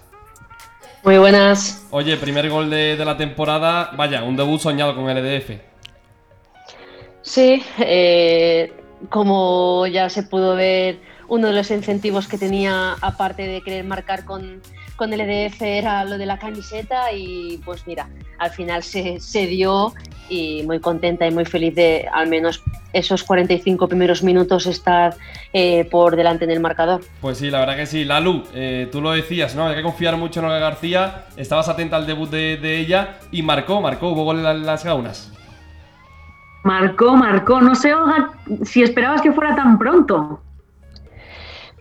Muy 1.07 1.19
buenas. 1.19 1.87
Oye, 1.89 2.17
primer 2.17 2.49
gol 2.49 2.69
de, 2.69 2.97
de 2.97 3.05
la 3.05 3.15
temporada, 3.15 3.91
vaya, 3.95 4.23
un 4.23 4.35
debut 4.35 4.59
soñado 4.59 4.93
con 4.93 5.09
el 5.09 5.17
EDF. 5.19 5.51
Sí, 7.21 7.63
eh, 7.79 8.73
como 9.07 9.87
ya 9.87 10.09
se 10.09 10.23
pudo 10.23 10.57
ver, 10.57 10.99
uno 11.29 11.47
de 11.47 11.53
los 11.53 11.71
incentivos 11.71 12.27
que 12.27 12.37
tenía, 12.37 12.97
aparte 12.99 13.43
de 13.47 13.61
querer 13.61 13.85
marcar 13.85 14.25
con, 14.25 14.61
con 14.97 15.13
el 15.13 15.21
EDF, 15.21 15.61
era 15.61 16.03
lo 16.03 16.17
de 16.17 16.25
la 16.25 16.37
camiseta 16.37 17.13
y 17.13 17.61
pues 17.63 17.87
mira, 17.87 18.09
al 18.39 18.49
final 18.49 18.83
se, 18.83 19.21
se 19.21 19.47
dio 19.47 19.93
y 20.29 20.63
muy 20.63 20.79
contenta 20.79 21.25
y 21.25 21.31
muy 21.31 21.45
feliz 21.45 21.73
de 21.75 22.05
al 22.11 22.27
menos 22.27 22.61
esos 22.91 23.23
45 23.23 23.87
primeros 23.87 24.23
minutos 24.23 24.65
estar 24.65 25.15
eh, 25.53 25.85
por 25.85 26.15
delante 26.15 26.45
en 26.45 26.51
el 26.51 26.59
marcador. 26.59 27.01
Pues 27.21 27.37
sí, 27.37 27.49
la 27.49 27.59
verdad 27.59 27.77
que 27.77 27.85
sí. 27.85 28.03
Lalu, 28.03 28.43
eh, 28.53 28.89
tú 28.91 29.01
lo 29.01 29.11
decías, 29.11 29.55
¿no? 29.55 29.67
Hay 29.67 29.75
que 29.75 29.83
confiar 29.83 30.17
mucho 30.17 30.39
en 30.39 30.47
Olga 30.47 30.59
García. 30.59 31.25
Estabas 31.37 31.69
atenta 31.69 31.95
al 31.95 32.07
debut 32.07 32.29
de, 32.29 32.57
de 32.57 32.79
ella 32.79 33.19
y 33.31 33.43
marcó, 33.43 33.79
marcó, 33.81 34.09
hubo 34.09 34.23
gol 34.23 34.45
en 34.45 34.65
las 34.65 34.83
gaunas. 34.83 35.31
Marcó, 36.63 37.15
marcó. 37.15 37.61
No 37.61 37.75
sé, 37.75 37.93
Olga, 37.93 38.31
si 38.63 38.83
esperabas 38.83 39.21
que 39.21 39.31
fuera 39.31 39.55
tan 39.55 39.77
pronto. 39.77 40.41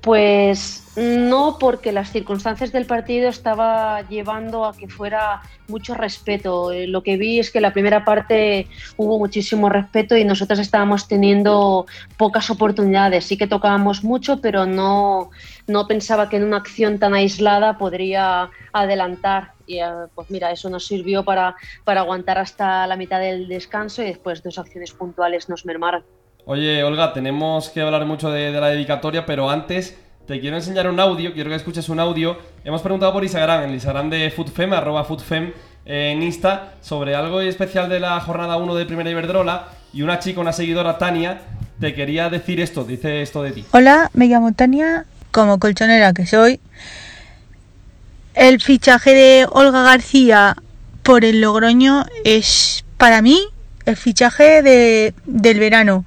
Pues 0.06 0.84
no, 0.94 1.56
porque 1.58 1.90
las 1.90 2.12
circunstancias 2.12 2.70
del 2.70 2.86
partido 2.86 3.28
estaba 3.28 4.02
llevando 4.02 4.64
a 4.64 4.72
que 4.72 4.86
fuera 4.86 5.42
mucho 5.66 5.94
respeto. 5.94 6.70
Eh, 6.70 6.86
Lo 6.86 7.02
que 7.02 7.16
vi 7.16 7.40
es 7.40 7.50
que 7.50 7.60
la 7.60 7.72
primera 7.72 8.04
parte 8.04 8.68
hubo 8.96 9.18
muchísimo 9.18 9.68
respeto 9.68 10.16
y 10.16 10.24
nosotros 10.24 10.60
estábamos 10.60 11.08
teniendo 11.08 11.86
pocas 12.16 12.50
oportunidades. 12.50 13.24
Sí 13.24 13.36
que 13.36 13.48
tocábamos 13.48 14.04
mucho, 14.04 14.40
pero 14.40 14.64
no, 14.64 15.30
no 15.66 15.88
pensaba 15.88 16.28
que 16.28 16.36
en 16.36 16.44
una 16.44 16.58
acción 16.58 17.00
tan 17.00 17.12
aislada 17.12 17.76
podría 17.76 18.48
adelantar. 18.72 19.54
Y 19.66 19.80
eh, 19.80 19.88
pues 20.14 20.30
mira, 20.30 20.52
eso 20.52 20.70
nos 20.70 20.86
sirvió 20.86 21.24
para, 21.24 21.56
para 21.82 22.02
aguantar 22.02 22.38
hasta 22.38 22.86
la 22.86 22.94
mitad 22.94 23.18
del 23.18 23.48
descanso 23.48 24.04
y 24.04 24.06
después 24.06 24.40
dos 24.40 24.56
acciones 24.56 24.92
puntuales 24.92 25.48
nos 25.48 25.66
mermaron. 25.66 26.04
Oye, 26.48 26.84
Olga, 26.84 27.12
tenemos 27.12 27.70
que 27.70 27.80
hablar 27.80 28.06
mucho 28.06 28.30
de, 28.30 28.52
la 28.52 28.68
dedicatoria, 28.68 29.26
pero 29.26 29.50
antes 29.50 29.96
te 30.28 30.38
quiero 30.38 30.54
enseñar 30.54 30.88
un 30.88 31.00
audio, 31.00 31.34
quiero 31.34 31.50
que 31.50 31.56
escuches 31.56 31.88
un 31.88 31.98
audio. 31.98 32.38
Hemos 32.62 32.82
preguntado 32.82 33.12
por 33.12 33.24
Instagram, 33.24 33.64
en 33.64 33.68
el 33.70 33.74
Instagram 33.74 34.10
de 34.10 34.30
Foodfem, 34.30 34.72
arroba 34.72 35.02
Foodfem 35.02 35.52
eh, 35.84 36.12
en 36.14 36.22
Insta, 36.22 36.74
sobre 36.80 37.16
algo 37.16 37.40
especial 37.40 37.88
de 37.88 37.98
la 37.98 38.20
jornada 38.20 38.58
1 38.58 38.76
de 38.76 38.86
Primera 38.86 39.10
Iberdrola. 39.10 39.70
Y 39.92 40.02
una 40.02 40.20
chica, 40.20 40.40
una 40.40 40.52
seguidora, 40.52 40.98
Tania, 40.98 41.40
te 41.80 41.92
quería 41.94 42.30
decir 42.30 42.60
esto, 42.60 42.84
dice 42.84 43.22
esto 43.22 43.42
de 43.42 43.50
ti. 43.50 43.64
Hola, 43.72 44.08
me 44.14 44.28
llamo 44.28 44.52
Tania, 44.52 45.04
como 45.32 45.58
colchonera 45.58 46.12
que 46.12 46.26
soy. 46.26 46.60
El 48.34 48.60
fichaje 48.60 49.14
de 49.14 49.48
Olga 49.50 49.82
García 49.82 50.54
por 51.02 51.24
el 51.24 51.40
Logroño 51.40 52.04
es 52.24 52.84
para 52.98 53.20
mí 53.20 53.48
el 53.86 53.96
fichaje 53.96 54.62
de, 54.62 55.14
del 55.24 55.58
verano. 55.58 56.04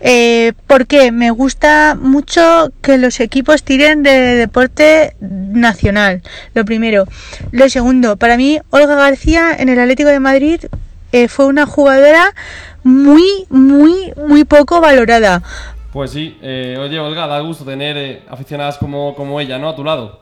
Eh, 0.00 0.52
porque 0.68 1.10
me 1.10 1.32
gusta 1.32 1.96
mucho 2.00 2.70
que 2.82 2.98
los 2.98 3.18
equipos 3.18 3.64
tiren 3.64 4.04
de 4.04 4.36
deporte 4.36 5.16
nacional, 5.20 6.22
lo 6.54 6.64
primero. 6.64 7.04
Lo 7.50 7.68
segundo, 7.68 8.16
para 8.16 8.36
mí 8.36 8.60
Olga 8.70 8.94
García 8.94 9.56
en 9.58 9.68
el 9.68 9.80
Atlético 9.80 10.10
de 10.10 10.20
Madrid 10.20 10.60
eh, 11.10 11.26
fue 11.26 11.46
una 11.46 11.66
jugadora 11.66 12.32
muy, 12.84 13.46
muy, 13.50 14.12
muy 14.28 14.44
poco 14.44 14.80
valorada. 14.80 15.42
Pues 15.92 16.12
sí, 16.12 16.38
eh, 16.42 16.76
oye, 16.78 17.00
Olga, 17.00 17.26
da 17.26 17.40
gusto 17.40 17.64
tener 17.64 17.96
eh, 17.96 18.22
aficionadas 18.28 18.78
como, 18.78 19.14
como 19.16 19.40
ella, 19.40 19.58
¿no? 19.58 19.70
A 19.70 19.74
tu 19.74 19.82
lado. 19.82 20.20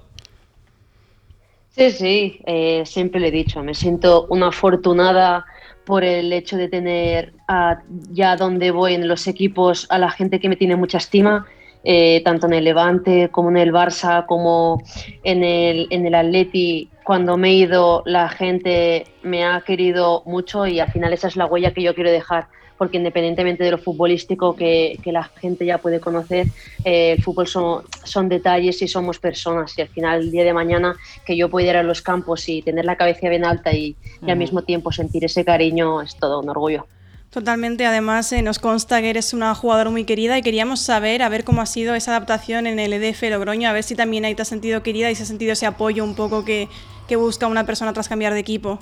Sí, 1.77 1.91
sí, 1.91 2.41
eh, 2.47 2.85
siempre 2.87 3.21
le 3.21 3.29
he 3.29 3.31
dicho, 3.31 3.63
me 3.63 3.75
siento 3.75 4.27
una 4.31 4.49
afortunada 4.49 5.45
por 5.87 6.05
el 6.05 6.33
hecho 6.33 6.57
de 6.59 6.69
tener 6.69 7.33
a- 7.49 7.81
ya 8.11 8.37
donde 8.37 8.71
voy 8.73 8.95
en 8.95 9.09
los 9.09 9.27
equipos 9.29 9.87
a 9.89 9.99
la 9.99 10.11
gente 10.11 10.41
que 10.41 10.49
me 10.51 10.57
tiene 10.57 10.77
mucha 10.77 10.99
estima, 10.99 11.47
eh, 11.85 12.21
tanto 12.25 12.47
en 12.49 12.53
el 12.55 12.65
Levante 12.65 13.29
como 13.31 13.49
en 13.51 13.57
el 13.57 13.73
Barça, 13.73 14.27
como 14.27 14.83
en 15.23 15.45
el, 15.45 15.87
en 15.91 16.05
el 16.05 16.15
Atleti. 16.17 16.91
Cuando 17.05 17.37
me 17.37 17.51
he 17.51 17.55
ido, 17.55 18.03
la 18.05 18.29
gente 18.29 19.07
me 19.23 19.45
ha 19.45 19.61
querido 19.61 20.23
mucho 20.27 20.67
y 20.67 20.81
al 20.81 20.91
final 20.91 21.13
esa 21.13 21.29
es 21.29 21.37
la 21.37 21.47
huella 21.47 21.73
que 21.73 21.83
yo 21.83 21.95
quiero 21.95 22.11
dejar, 22.11 22.49
porque 22.77 22.97
independientemente 22.99 23.65
de 23.65 23.71
lo 23.71 23.79
futbolístico 23.79 24.55
que, 24.55 24.99
que 25.03 25.13
la 25.13 25.25
gente 25.25 25.65
ya 25.67 25.79
puede 25.79 26.01
conocer, 26.01 26.49
eh, 26.85 27.13
el 27.13 27.23
fútbol 27.23 27.47
son, 27.47 27.83
son 28.05 28.29
detalles 28.29 28.81
y 28.83 28.89
somos 28.89 29.19
personas 29.19 29.77
y 29.79 29.83
al 29.83 29.89
final 29.89 30.21
el 30.21 30.31
día 30.31 30.45
de 30.45 30.53
mañana 30.53 30.97
que 31.25 31.37
yo 31.37 31.49
pueda 31.49 31.71
ir 31.71 31.77
a 31.77 31.83
los 31.83 32.03
campos 32.03 32.49
y 32.49 32.63
tener 32.63 32.85
la 32.85 32.97
cabeza 32.97 33.29
bien 33.29 33.45
alta 33.45 33.73
y, 33.73 33.97
y 34.27 34.31
al 34.31 34.39
mismo 34.39 34.63
tiempo 34.63 34.93
sentir 34.93 35.25
ese 35.25 35.45
cariño 35.45 36.03
es 36.03 36.17
todo 36.17 36.41
un 36.41 36.49
orgullo. 36.49 36.87
Totalmente, 37.31 37.85
además 37.85 38.33
eh, 38.33 38.41
nos 38.41 38.59
consta 38.59 39.01
que 39.03 39.11
eres 39.11 39.35
una 39.35 39.55
jugadora 39.55 39.91
muy 39.91 40.05
querida 40.05 40.39
y 40.39 40.43
queríamos 40.43 40.81
saber, 40.81 41.23
a 41.23 41.29
ver 41.29 41.45
cómo 41.45 41.61
ha 41.61 41.67
sido 41.67 41.95
esa 41.95 42.13
adaptación 42.13 42.67
en 42.67 42.79
el 42.79 42.93
EDF 42.95 43.25
Logroño, 43.25 43.69
a 43.69 43.73
ver 43.73 43.83
si 43.83 43.95
también 43.95 44.25
ahí 44.25 44.35
te 44.35 44.41
has 44.41 44.49
sentido 44.49 44.83
querida 44.83 45.11
y 45.11 45.15
si 45.15 45.23
has 45.23 45.29
sentido 45.29 45.53
ese 45.53 45.67
apoyo 45.67 46.03
un 46.03 46.15
poco 46.15 46.45
que, 46.45 46.69
que 47.09 47.17
busca 47.17 47.47
una 47.47 47.67
persona 47.67 47.93
tras 47.93 48.09
cambiar 48.09 48.33
de 48.33 48.41
equipo. 48.41 48.79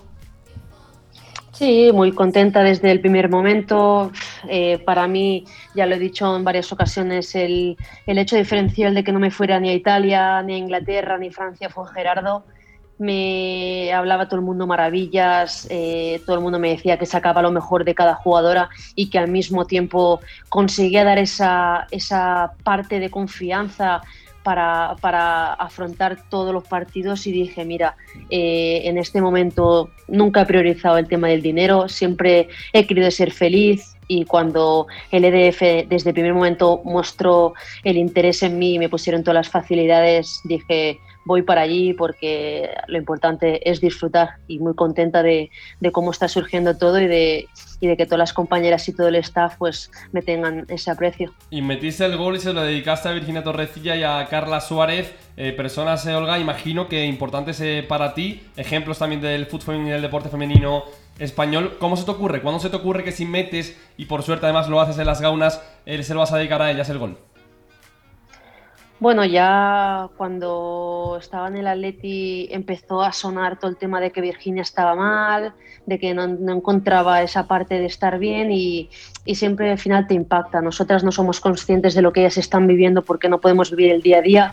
Sí, 1.54 1.92
muy 1.92 2.10
contenta 2.10 2.64
desde 2.64 2.90
el 2.90 3.00
primer 3.00 3.28
momento. 3.28 4.10
Eh, 4.48 4.78
para 4.78 5.06
mí, 5.06 5.44
ya 5.74 5.86
lo 5.86 5.94
he 5.94 5.98
dicho 6.00 6.34
en 6.34 6.42
varias 6.42 6.72
ocasiones, 6.72 7.32
el, 7.36 7.76
el 8.06 8.18
hecho 8.18 8.34
diferencial 8.36 8.92
de 8.92 9.04
que 9.04 9.12
no 9.12 9.20
me 9.20 9.30
fuera 9.30 9.60
ni 9.60 9.68
a 9.68 9.74
Italia, 9.74 10.42
ni 10.42 10.54
a 10.54 10.58
Inglaterra, 10.58 11.16
ni 11.16 11.30
Francia 11.30 11.70
fue 11.70 11.86
Gerardo. 11.94 12.44
Me 12.98 13.92
hablaba 13.92 14.26
todo 14.26 14.40
el 14.40 14.46
mundo 14.46 14.66
maravillas, 14.66 15.68
eh, 15.70 16.20
todo 16.26 16.36
el 16.36 16.42
mundo 16.42 16.58
me 16.58 16.70
decía 16.70 16.98
que 16.98 17.06
sacaba 17.06 17.42
lo 17.42 17.52
mejor 17.52 17.84
de 17.84 17.94
cada 17.94 18.14
jugadora 18.14 18.68
y 18.96 19.10
que 19.10 19.18
al 19.18 19.28
mismo 19.28 19.64
tiempo 19.64 20.20
conseguía 20.48 21.04
dar 21.04 21.18
esa, 21.18 21.86
esa 21.92 22.52
parte 22.64 22.98
de 22.98 23.10
confianza 23.10 24.00
para, 24.44 24.94
para 25.00 25.54
afrontar 25.54 26.18
todos 26.28 26.54
los 26.54 26.62
partidos 26.64 27.26
y 27.26 27.32
dije, 27.32 27.64
mira, 27.64 27.96
eh, 28.30 28.82
en 28.84 28.98
este 28.98 29.20
momento 29.20 29.90
nunca 30.06 30.42
he 30.42 30.46
priorizado 30.46 30.98
el 30.98 31.08
tema 31.08 31.28
del 31.28 31.42
dinero, 31.42 31.88
siempre 31.88 32.48
he 32.72 32.86
querido 32.86 33.10
ser 33.10 33.32
feliz 33.32 33.96
y 34.06 34.26
cuando 34.26 34.86
el 35.10 35.24
EDF 35.24 35.88
desde 35.88 36.10
el 36.10 36.14
primer 36.14 36.34
momento 36.34 36.82
mostró 36.84 37.54
el 37.82 37.96
interés 37.96 38.42
en 38.42 38.58
mí 38.58 38.74
y 38.74 38.78
me 38.78 38.90
pusieron 38.90 39.24
todas 39.24 39.34
las 39.34 39.48
facilidades, 39.48 40.40
dije, 40.44 41.00
voy 41.24 41.42
para 41.42 41.62
allí 41.62 41.92
porque 41.94 42.70
lo 42.86 42.98
importante 42.98 43.68
es 43.68 43.80
disfrutar 43.80 44.36
y 44.46 44.58
muy 44.58 44.74
contenta 44.74 45.22
de, 45.22 45.50
de 45.80 45.92
cómo 45.92 46.10
está 46.10 46.28
surgiendo 46.28 46.76
todo 46.76 47.00
y 47.00 47.06
de, 47.06 47.46
y 47.80 47.86
de 47.86 47.96
que 47.96 48.06
todas 48.06 48.18
las 48.18 48.32
compañeras 48.32 48.88
y 48.88 48.94
todo 48.94 49.08
el 49.08 49.16
staff 49.16 49.56
pues 49.58 49.90
me 50.12 50.22
tengan 50.22 50.64
ese 50.68 50.90
aprecio. 50.90 51.32
Y 51.50 51.62
metiste 51.62 52.04
el 52.04 52.16
gol 52.16 52.36
y 52.36 52.40
se 52.40 52.52
lo 52.52 52.62
dedicaste 52.62 53.08
a 53.08 53.12
Virginia 53.12 53.42
Torrecilla 53.42 53.96
y 53.96 54.02
a 54.02 54.26
Carla 54.28 54.60
Suárez. 54.60 55.14
Eh, 55.36 55.52
personas, 55.52 56.06
eh, 56.06 56.14
Olga, 56.14 56.38
imagino 56.38 56.88
que 56.88 57.04
importantes 57.06 57.60
eh, 57.60 57.84
para 57.86 58.14
ti. 58.14 58.42
Ejemplos 58.56 58.98
también 58.98 59.20
del 59.20 59.46
fútbol 59.46 59.76
y 59.76 59.90
del 59.90 60.02
deporte 60.02 60.28
femenino 60.28 60.84
español. 61.18 61.76
¿Cómo 61.78 61.96
se 61.96 62.04
te 62.04 62.10
ocurre? 62.10 62.42
¿Cuándo 62.42 62.60
se 62.60 62.70
te 62.70 62.76
ocurre 62.76 63.04
que 63.04 63.12
si 63.12 63.24
metes, 63.24 63.78
y 63.96 64.06
por 64.06 64.22
suerte 64.22 64.46
además 64.46 64.68
lo 64.68 64.80
haces 64.80 64.98
en 64.98 65.06
las 65.06 65.20
gaunas, 65.20 65.62
eh, 65.86 66.02
se 66.02 66.14
lo 66.14 66.20
vas 66.20 66.32
a 66.32 66.38
dedicar 66.38 66.62
a 66.62 66.70
ellas 66.70 66.88
el 66.88 66.98
gol? 66.98 67.18
Bueno, 69.00 69.24
ya 69.24 70.08
cuando 70.16 71.18
estaba 71.20 71.48
en 71.48 71.56
el 71.56 71.66
Atleti 71.66 72.48
empezó 72.50 73.02
a 73.02 73.12
sonar 73.12 73.58
todo 73.58 73.70
el 73.70 73.76
tema 73.76 74.00
de 74.00 74.12
que 74.12 74.20
Virginia 74.20 74.62
estaba 74.62 74.94
mal, 74.94 75.52
de 75.84 75.98
que 75.98 76.14
no, 76.14 76.24
encontraba 76.52 77.20
esa 77.22 77.46
parte 77.46 77.78
de 77.78 77.86
estar 77.86 78.18
bien 78.18 78.52
y, 78.52 78.88
y 79.24 79.34
siempre 79.34 79.70
al 79.72 79.78
final 79.78 80.06
te 80.06 80.14
impacta. 80.14 80.62
Nosotras 80.62 81.02
no 81.02 81.10
somos 81.10 81.40
conscientes 81.40 81.94
de 81.94 82.02
lo 82.02 82.12
que 82.12 82.20
ellas 82.20 82.38
están 82.38 82.66
viviendo 82.66 83.02
porque 83.02 83.28
no 83.28 83.40
podemos 83.40 83.70
vivir 83.72 83.92
el 83.92 84.00
día 84.00 84.18
a 84.18 84.22
día, 84.22 84.52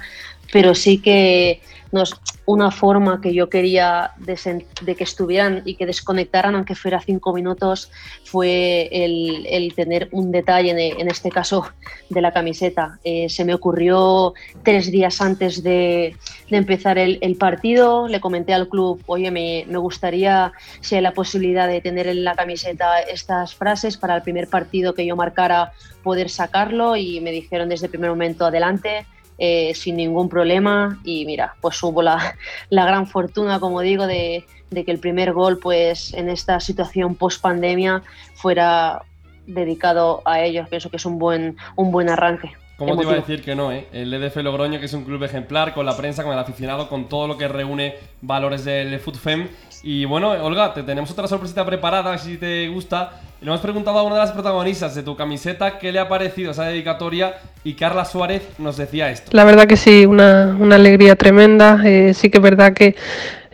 pero 0.52 0.76
sí 0.76 1.00
que 1.00 1.62
nos, 1.92 2.20
una 2.46 2.72
forma 2.72 3.20
que 3.20 3.34
yo 3.34 3.50
quería 3.50 4.12
de, 4.18 4.66
de 4.82 4.96
que 4.96 5.04
estuvieran 5.04 5.62
y 5.66 5.76
que 5.76 5.86
desconectaran, 5.86 6.56
aunque 6.56 6.74
fuera 6.74 7.02
cinco 7.02 7.34
minutos, 7.34 7.92
fue 8.24 8.88
el, 8.92 9.46
el 9.50 9.74
tener 9.74 10.08
un 10.12 10.32
detalle, 10.32 10.72
en, 10.72 10.80
en 10.80 11.10
este 11.10 11.30
caso 11.30 11.68
de 12.10 12.22
la 12.22 12.32
camiseta. 12.32 13.00
Eh, 13.04 13.28
se 13.30 13.44
me 13.44 13.54
ocurrió 13.54 14.34
tres 14.64 14.90
días 14.90 15.20
antes 15.22 15.64
de, 15.64 16.16
de 16.50 16.58
empezar 16.58 16.98
el, 16.98 17.18
el 17.22 17.36
partido, 17.36 18.08
le 18.08 18.22
comenté 18.22 18.54
al 18.54 18.70
club, 18.70 19.02
oye, 19.08 19.30
me, 19.30 19.66
me 19.68 19.78
gustaría 19.78 20.54
si 20.80 20.96
hay 20.96 21.02
la 21.02 21.14
posibilidad 21.14 21.68
de 21.68 21.82
tener 21.82 22.08
en 22.08 22.24
la 22.24 22.36
camiseta 22.36 23.02
estas 23.02 23.54
frases 23.54 23.98
para 23.98 24.16
el 24.16 24.22
primer 24.22 24.48
partido 24.48 24.94
que 24.94 25.06
yo 25.06 25.16
marcara, 25.18 25.74
poder 26.04 26.30
sacarlo 26.30 26.96
y 26.96 27.20
me 27.20 27.32
dijeron 27.32 27.70
desde 27.70 27.88
el 27.88 27.92
primer 27.92 28.10
momento 28.10 28.46
adelante 28.46 29.06
eh, 29.44 29.74
sin 29.74 29.96
ningún 29.96 30.30
problema 30.30 31.00
y 31.04 31.26
mira, 31.26 31.56
pues 31.62 31.82
hubo 31.82 32.04
la, 32.04 32.36
la 32.70 32.86
gran 32.86 33.08
fortuna, 33.08 33.60
como 33.60 33.82
digo, 33.82 34.06
de, 34.06 34.46
de, 34.70 34.86
que 34.86 34.92
el 34.92 35.00
primer 35.00 35.34
gol, 35.34 35.58
pues 35.58 36.14
en 36.14 36.30
esta 36.30 36.60
situación 36.60 37.16
post 37.16 37.42
pandemia, 37.42 38.04
fuera 38.36 39.02
dedicado 39.48 40.22
a 40.26 40.42
ellos. 40.42 40.70
Pienso 40.70 40.92
que 40.92 40.98
es 40.98 41.06
un 41.08 41.18
buen, 41.18 41.58
un 41.76 41.92
buen 41.92 42.10
arranque. 42.10 42.52
¿Cómo 42.78 42.96
te 42.96 43.02
iba 43.02 43.14
a 43.14 43.16
decir 43.16 43.44
que 43.44 43.56
no, 43.56 43.72
eh? 43.72 43.88
El 43.92 44.14
EDF 44.14 44.38
Logroño, 44.38 44.80
que 44.80 44.86
es 44.86 44.94
un 44.94 45.06
club 45.06 45.24
ejemplar, 45.24 45.74
con 45.74 45.88
la 45.88 45.98
prensa, 45.98 46.24
con 46.24 46.34
el 46.34 46.40
aficionado, 46.40 46.88
con 46.88 47.10
todo 47.10 47.28
lo 47.28 47.38
que 47.38 47.48
reúne 47.48 47.96
valores 48.22 48.64
del 48.64 49.00
FUTFEM. 49.00 49.50
Y 49.84 50.06
bueno, 50.06 50.30
Olga, 50.30 50.74
te 50.74 50.84
tenemos 50.84 51.10
otra 51.10 51.28
sorpresita 51.28 51.66
preparada, 51.66 52.18
si 52.18 52.38
te 52.38 52.68
gusta. 52.68 53.14
Le 53.42 53.48
hemos 53.48 53.62
preguntado 53.62 53.98
a 53.98 54.04
una 54.04 54.16
de 54.16 54.22
las 54.22 54.32
protagonistas 54.32 54.94
de 54.94 55.02
tu 55.02 55.16
camiseta 55.16 55.80
qué 55.80 55.92
le 55.92 55.98
ha 55.98 56.08
parecido 56.08 56.52
esa 56.52 56.66
dedicatoria 56.66 57.38
y 57.64 57.74
Carla 57.74 58.06
Suárez 58.06 58.48
nos 58.60 58.78
decía 58.78 59.10
esto. 59.10 59.32
La 59.34 59.44
verdad 59.44 59.66
que 59.66 59.78
sí, 59.78 60.06
una, 60.06 60.56
una 60.60 60.76
alegría 60.76 61.16
tremenda. 61.16 61.82
Eh, 61.84 62.14
sí 62.14 62.30
que 62.30 62.38
es 62.38 62.44
verdad 62.44 62.74
que 62.74 62.96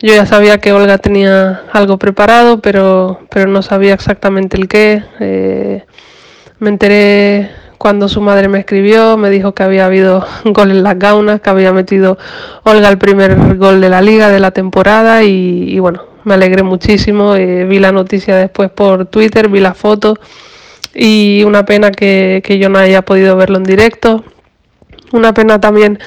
yo 0.01 0.13
ya 0.13 0.25
sabía 0.25 0.57
que 0.57 0.73
Olga 0.73 0.97
tenía 0.97 1.61
algo 1.71 1.97
preparado, 1.97 2.59
pero, 2.59 3.21
pero 3.29 3.47
no 3.47 3.61
sabía 3.61 3.93
exactamente 3.93 4.57
el 4.57 4.67
qué. 4.67 5.03
Eh, 5.21 5.85
me 6.59 6.67
enteré 6.67 7.49
cuando 7.77 8.09
su 8.09 8.19
madre 8.19 8.49
me 8.49 8.59
escribió, 8.59 9.15
me 9.15 9.29
dijo 9.29 9.53
que 9.53 9.63
había 9.63 9.85
habido 9.85 10.25
gol 10.43 10.71
en 10.71 10.83
las 10.83 10.99
gaunas, 10.99 11.39
que 11.39 11.49
había 11.49 11.71
metido 11.71 12.17
Olga 12.63 12.89
el 12.89 12.97
primer 12.97 13.55
gol 13.55 13.79
de 13.79 13.87
la 13.87 14.01
liga 14.01 14.29
de 14.29 14.41
la 14.41 14.51
temporada 14.51 15.23
y, 15.23 15.69
y 15.69 15.79
bueno, 15.79 16.06
me 16.27 16.33
alegré 16.33 16.61
muchísimo. 16.61 17.35
Eh, 17.35 17.63
vi 17.63 17.79
la 17.79 17.91
noticia 17.93 18.35
después 18.35 18.69
por 18.69 19.05
Twitter, 19.05 19.47
vi 19.47 19.61
la 19.61 19.73
foto 19.73 20.15
y 20.93 21.43
una 21.45 21.65
pena 21.65 21.91
que, 21.91 22.41
que 22.43 22.59
yo 22.59 22.69
no 22.69 22.79
haya 22.79 23.01
podido 23.03 23.35
verlo 23.37 23.57
en 23.57 23.63
directo. 23.63 24.23
una 25.13 25.33
pena 25.33 25.59
también 25.61 25.99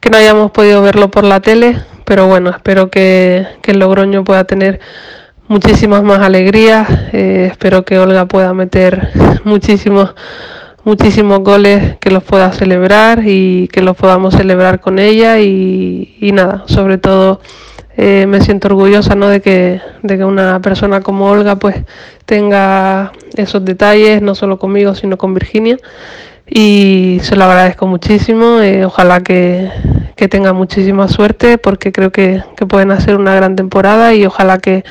que 0.00 0.10
no 0.10 0.16
hayamos 0.16 0.52
podido 0.52 0.80
verlo 0.80 1.10
por 1.10 1.24
la 1.24 1.40
tele, 1.40 1.76
pero 2.04 2.26
bueno, 2.28 2.50
espero 2.50 2.88
que, 2.88 3.46
que 3.62 3.72
el 3.72 3.80
Logroño 3.80 4.22
pueda 4.22 4.44
tener 4.44 4.78
muchísimas 5.48 6.02
más 6.04 6.20
alegrías. 6.20 6.88
eh, 7.12 7.48
espero 7.50 7.84
que 7.84 7.98
Olga 7.98 8.26
pueda 8.26 8.54
meter 8.54 9.10
muchísimos, 9.44 10.14
muchísimos 10.84 11.40
goles, 11.40 11.96
que 11.98 12.10
los 12.10 12.22
pueda 12.22 12.52
celebrar 12.52 13.22
y 13.26 13.68
que 13.72 13.82
los 13.82 13.96
podamos 13.96 14.34
celebrar 14.34 14.80
con 14.80 14.98
ella. 15.00 15.40
Y, 15.40 16.16
y 16.20 16.32
nada, 16.32 16.62
sobre 16.66 16.98
todo 16.98 17.40
eh, 17.96 18.26
me 18.26 18.40
siento 18.40 18.68
orgullosa 18.68 19.14
¿no? 19.14 19.28
de, 19.28 19.40
que, 19.40 19.80
de 20.02 20.16
que 20.18 20.24
una 20.24 20.60
persona 20.60 21.00
como 21.00 21.26
Olga 21.30 21.56
pues 21.56 21.76
tenga 22.26 23.12
esos 23.36 23.64
detalles, 23.64 24.22
no 24.22 24.34
solo 24.34 24.58
conmigo, 24.58 24.94
sino 24.94 25.16
con 25.16 25.34
Virginia. 25.34 25.76
Y 26.46 27.20
se 27.22 27.36
lo 27.36 27.44
agradezco 27.44 27.86
muchísimo. 27.86 28.60
eh, 28.60 28.84
ojalá 28.84 29.22
que, 29.22 29.70
que 30.14 30.28
tenga 30.28 30.52
muchísima 30.52 31.08
suerte 31.08 31.56
porque 31.58 31.90
creo 31.92 32.10
que, 32.12 32.42
que 32.56 32.66
pueden 32.66 32.90
hacer 32.90 33.16
una 33.16 33.34
gran 33.34 33.56
temporada 33.56 34.14
y 34.14 34.26
ojalá 34.26 34.58
que, 34.58 34.84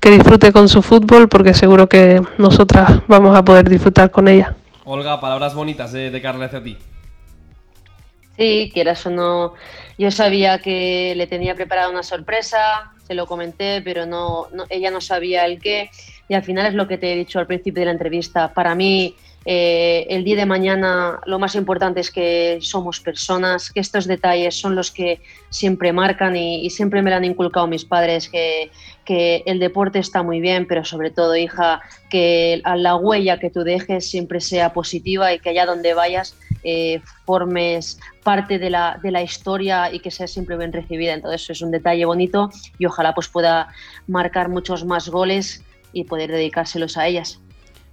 que 0.00 0.10
disfrute 0.10 0.52
con 0.52 0.68
su 0.68 0.82
fútbol 0.82 1.28
porque 1.28 1.54
seguro 1.54 1.88
que 1.88 2.20
nosotras 2.36 3.00
vamos 3.08 3.36
a 3.36 3.44
poder 3.44 3.68
disfrutar 3.68 4.10
con 4.10 4.28
ella. 4.28 4.54
Olga, 4.84 5.20
palabras 5.20 5.54
bonitas 5.54 5.92
de, 5.92 6.10
de 6.10 6.20
Carla 6.20 6.46
hacia 6.46 6.62
ti. 6.62 6.76
Sí, 8.36 8.70
quieras 8.72 9.04
o 9.06 9.10
no, 9.10 9.54
yo 9.98 10.10
sabía 10.12 10.58
que 10.58 11.12
le 11.16 11.26
tenía 11.26 11.56
preparada 11.56 11.90
una 11.90 12.04
sorpresa, 12.04 12.92
se 13.06 13.14
lo 13.14 13.26
comenté, 13.26 13.82
pero 13.82 14.06
no, 14.06 14.46
no- 14.52 14.64
ella 14.70 14.90
no 14.92 15.00
sabía 15.00 15.44
el 15.44 15.60
qué. 15.60 15.90
Y 16.28 16.34
al 16.34 16.44
final 16.44 16.66
es 16.66 16.74
lo 16.74 16.86
que 16.86 16.98
te 16.98 17.12
he 17.12 17.16
dicho 17.16 17.38
al 17.40 17.46
principio 17.48 17.80
de 17.80 17.86
la 17.86 17.92
entrevista. 17.92 18.54
Para 18.54 18.74
mí, 18.76 19.16
eh, 19.44 20.06
el 20.10 20.24
día 20.24 20.36
de 20.36 20.46
mañana 20.46 21.20
lo 21.24 21.38
más 21.38 21.54
importante 21.54 22.00
es 22.00 22.10
que 22.10 22.58
somos 22.60 23.00
personas, 23.00 23.72
que 23.72 23.80
estos 23.80 24.06
detalles 24.06 24.54
son 24.54 24.76
los 24.76 24.90
que 24.92 25.20
siempre 25.48 25.92
marcan 25.92 26.36
y, 26.36 26.68
siempre 26.70 27.00
me 27.02 27.10
lo 27.10 27.16
han 27.16 27.24
inculcado 27.24 27.66
mis 27.66 27.84
padres, 27.84 28.28
que, 28.28 28.70
que 29.04 29.42
el 29.46 29.58
deporte 29.58 29.98
está 29.98 30.22
muy 30.22 30.40
bien, 30.40 30.66
pero 30.68 30.84
sobre 30.84 31.10
todo, 31.10 31.34
hija, 31.34 31.80
que 32.10 32.60
la 32.62 32.94
huella 32.96 33.38
que 33.38 33.50
tú 33.50 33.64
dejes 33.64 34.08
siempre 34.10 34.40
sea 34.40 34.72
positiva 34.74 35.32
y 35.32 35.38
que 35.40 35.48
allá 35.48 35.64
donde 35.66 35.94
vayas 35.94 36.36
eh, 36.62 37.00
formes 37.24 37.98
parte 38.28 38.58
de 38.58 38.68
la, 38.68 39.00
de 39.02 39.10
la 39.10 39.22
historia 39.22 39.90
y 39.90 40.00
que 40.00 40.10
sea 40.10 40.26
siempre 40.26 40.54
bien 40.58 40.70
recibida. 40.70 41.14
Entonces 41.14 41.48
es 41.48 41.62
un 41.62 41.70
detalle 41.70 42.04
bonito 42.04 42.50
y 42.78 42.84
ojalá 42.84 43.14
pues 43.14 43.26
pueda 43.26 43.68
marcar 44.06 44.50
muchos 44.50 44.84
más 44.84 45.08
goles 45.08 45.64
y 45.94 46.04
poder 46.04 46.30
dedicárselos 46.30 46.98
a 46.98 47.06
ellas. 47.06 47.40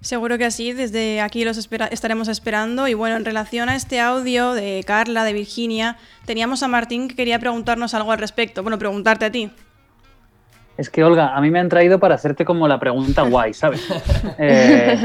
Seguro 0.02 0.38
que 0.38 0.44
así, 0.44 0.74
desde 0.74 1.22
aquí 1.22 1.46
los 1.46 1.58
estaremos 1.58 2.28
esperando. 2.28 2.90
Y 2.90 2.96
bueno, 2.96 3.16
en 3.16 3.24
relación 3.24 3.70
a 3.70 3.78
este 3.78 4.02
audio 4.02 4.52
de 4.52 4.84
Carla, 4.86 5.24
de 5.24 5.32
Virginia, 5.32 5.96
teníamos 6.26 6.64
a 6.64 6.68
Martín 6.68 7.08
que 7.08 7.16
quería 7.16 7.40
preguntarnos 7.40 7.94
algo 7.94 8.12
al 8.12 8.20
respecto. 8.20 8.62
Bueno, 8.62 8.78
preguntarte 8.78 9.24
a 9.24 9.32
ti. 9.32 9.52
Es 10.78 10.90
que, 10.90 11.04
Olga, 11.06 11.36
a 11.36 11.40
mí 11.42 11.52
me 11.52 11.60
han 11.60 11.70
traído 11.70 12.00
para 12.00 12.16
hacerte 12.16 12.44
como 12.44 12.68
la 12.68 12.80
pregunta 12.80 13.22
guay, 13.24 13.54
¿sabes? 13.54 13.88
Eh, 14.38 14.98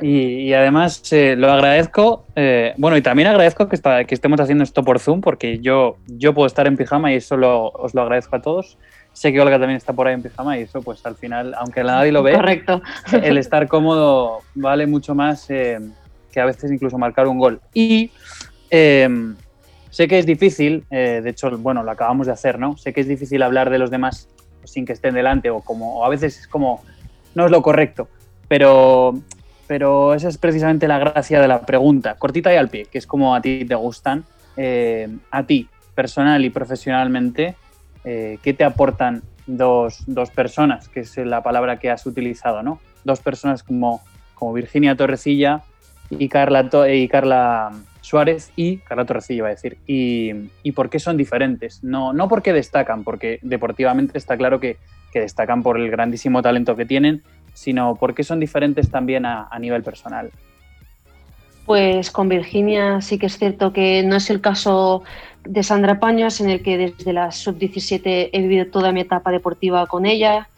y, 0.00 0.08
y 0.48 0.54
además 0.54 1.02
eh, 1.12 1.34
lo 1.36 1.50
agradezco. 1.50 2.24
eh, 2.36 2.72
bueno, 2.76 2.96
y 2.96 3.02
también 3.02 3.28
agradezco 3.28 3.68
que, 3.68 3.74
está- 3.76 4.04
que 4.04 4.14
estemos 4.14 4.38
haciendo 4.40 4.62
esto 4.64 4.84
por 4.84 5.00
Zoom, 5.00 5.20
porque 5.20 5.58
yo, 5.58 5.96
yo 6.06 6.32
puedo 6.34 6.46
estar 6.46 6.66
en 6.66 6.76
pijama 6.76 7.12
y 7.12 7.16
eso 7.16 7.36
lo- 7.36 7.68
os 7.70 7.94
lo 7.94 8.02
agradezco 8.02 8.36
a 8.36 8.42
todos. 8.42 8.78
Sé 9.12 9.32
que 9.32 9.40
Olga 9.40 9.58
también 9.58 9.76
está 9.78 9.92
por 9.92 10.06
ahí 10.06 10.14
en 10.14 10.22
pijama 10.22 10.58
y 10.58 10.62
eso, 10.62 10.82
pues 10.82 11.04
al 11.04 11.16
final, 11.16 11.54
aunque 11.58 11.82
nadie 11.82 12.12
lo 12.12 12.22
ve, 12.22 12.32
Correcto. 12.34 12.80
el 13.22 13.38
estar 13.38 13.66
cómodo 13.66 14.40
vale 14.54 14.86
mucho 14.86 15.14
más 15.14 15.46
que 15.46 15.80
a 16.40 16.44
veces 16.44 16.70
incluso 16.70 16.96
marcar 16.98 17.26
un 17.26 17.38
gol. 17.38 17.60
Y 17.74 18.10
sé 18.70 20.08
que 20.08 20.18
es 20.18 20.26
difícil, 20.26 20.84
de 20.90 21.22
hecho, 21.28 21.50
bueno, 21.58 21.82
lo 21.82 21.90
acabamos 21.90 22.26
de 22.26 22.32
hacer, 22.34 22.58
¿no? 22.58 22.76
Sé 22.76 22.92
que 22.92 23.00
es 23.00 23.08
difícil 23.08 23.42
hablar 23.42 23.70
de 23.70 23.78
los 23.78 23.90
demás 23.90 24.28
sin 24.66 24.84
que 24.84 24.92
estén 24.92 25.14
delante 25.14 25.50
o 25.50 25.60
como 25.60 25.98
o 25.98 26.04
a 26.04 26.08
veces 26.08 26.38
es 26.40 26.48
como 26.48 26.82
no 27.34 27.46
es 27.46 27.50
lo 27.50 27.62
correcto, 27.62 28.08
pero 28.48 29.14
pero 29.66 30.14
esa 30.14 30.28
es 30.28 30.38
precisamente 30.38 30.86
la 30.86 30.98
gracia 30.98 31.40
de 31.40 31.48
la 31.48 31.62
pregunta, 31.62 32.14
cortita 32.14 32.52
y 32.52 32.56
al 32.56 32.68
pie, 32.68 32.86
que 32.86 32.98
es 32.98 33.06
como 33.06 33.34
a 33.34 33.40
ti 33.40 33.64
te 33.64 33.74
gustan, 33.74 34.24
eh, 34.56 35.08
a 35.30 35.42
ti 35.44 35.68
personal 35.94 36.44
y 36.44 36.50
profesionalmente, 36.50 37.56
eh, 38.04 38.38
¿qué 38.42 38.54
te 38.54 38.64
aportan 38.64 39.22
dos, 39.46 40.04
dos 40.06 40.30
personas, 40.30 40.88
que 40.88 41.00
es 41.00 41.16
la 41.16 41.42
palabra 41.42 41.78
que 41.78 41.90
has 41.90 42.06
utilizado, 42.06 42.62
¿no? 42.62 42.80
Dos 43.04 43.20
personas 43.20 43.62
como, 43.62 44.02
como 44.34 44.52
Virginia 44.52 44.94
Torrecilla 44.94 45.62
y 46.10 46.28
Carla, 46.28 46.68
y 46.88 47.08
Carla 47.08 47.72
Suárez 48.06 48.52
y 48.54 48.76
Carla 48.78 49.04
Torrecilla, 49.04 49.38
iba 49.38 49.48
a 49.48 49.50
decir. 49.50 49.78
Y, 49.84 50.30
y 50.62 50.72
por 50.72 50.88
qué 50.90 51.00
son 51.00 51.16
diferentes. 51.16 51.82
No, 51.82 52.12
no 52.12 52.28
porque 52.28 52.52
destacan, 52.52 53.02
porque 53.02 53.40
deportivamente 53.42 54.16
está 54.16 54.36
claro 54.36 54.60
que, 54.60 54.76
que 55.12 55.18
destacan 55.18 55.64
por 55.64 55.76
el 55.76 55.90
grandísimo 55.90 56.40
talento 56.40 56.76
que 56.76 56.86
tienen, 56.86 57.24
sino 57.52 57.96
porque 57.96 58.22
son 58.22 58.38
diferentes 58.38 58.92
también 58.92 59.26
a, 59.26 59.48
a 59.50 59.58
nivel 59.58 59.82
personal. 59.82 60.30
Pues 61.64 62.12
con 62.12 62.28
Virginia 62.28 63.00
sí 63.00 63.18
que 63.18 63.26
es 63.26 63.38
cierto 63.38 63.72
que 63.72 64.04
no 64.04 64.14
es 64.14 64.30
el 64.30 64.40
caso 64.40 65.02
de 65.42 65.64
Sandra 65.64 65.98
Paños, 65.98 66.40
en 66.40 66.50
el 66.50 66.62
que 66.62 66.78
desde 66.78 67.12
la 67.12 67.32
sub-17 67.32 68.30
he 68.32 68.40
vivido 68.40 68.66
toda 68.66 68.92
mi 68.92 69.00
etapa 69.00 69.32
deportiva 69.32 69.84
con 69.88 70.06
ella, 70.06 70.48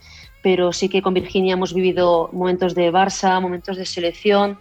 pero 0.43 0.75
sí 0.75 0.91
que 0.91 1.01
con 1.01 1.15
Virginia 1.15 1.55
hemos 1.55 1.73
vivido 1.73 2.29
momentos 2.35 2.75
de 2.75 2.93
Barça, 2.93 3.41
momentos 3.41 3.79
de 3.79 3.87
selección, 3.87 4.59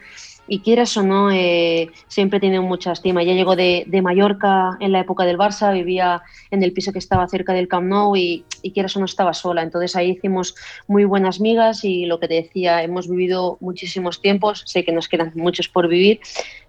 y 0.48 0.60
quieras 0.60 0.96
o 0.98 1.04
no, 1.04 1.32
eh, 1.32 1.90
siempre 2.08 2.38
he 2.38 2.40
tenido 2.40 2.64
mucha 2.64 2.92
estima. 2.92 3.24
Ya 3.24 3.34
llegó 3.34 3.56
de, 3.56 3.86
Mallorca 4.02 4.78
en 4.80 4.92
la 4.92 5.00
época 5.00 5.26
del 5.26 5.38
Barça, 5.38 5.74
vivía 5.74 6.22
en 6.52 6.64
el 6.64 6.74
piso 6.74 6.92
que 6.92 7.00
estaba 7.00 7.28
cerca 7.28 7.54
del 7.54 7.68
Camp 7.68 7.88
Nou 7.88 8.16
y, 8.16 8.46
y 8.62 8.72
quieras 8.72 8.96
o 8.96 9.00
no 9.00 9.06
estaba 9.06 9.34
sola. 9.34 9.62
Entonces 9.62 9.96
ahí 9.96 10.12
hicimos 10.12 10.56
muy 10.88 11.04
buenas 11.06 11.40
migas 11.40 11.84
y 11.84 12.06
lo 12.06 12.20
que 12.20 12.28
te 12.28 12.36
decía, 12.36 12.84
hemos 12.84 13.10
vivido 13.10 13.58
muchísimos 13.60 14.22
tiempos, 14.22 14.64
sé 14.66 14.86
que 14.86 14.94
nos 14.94 15.08
quedan 15.08 15.32
muchos 15.36 15.68
por 15.68 15.88
vivir, 15.88 16.20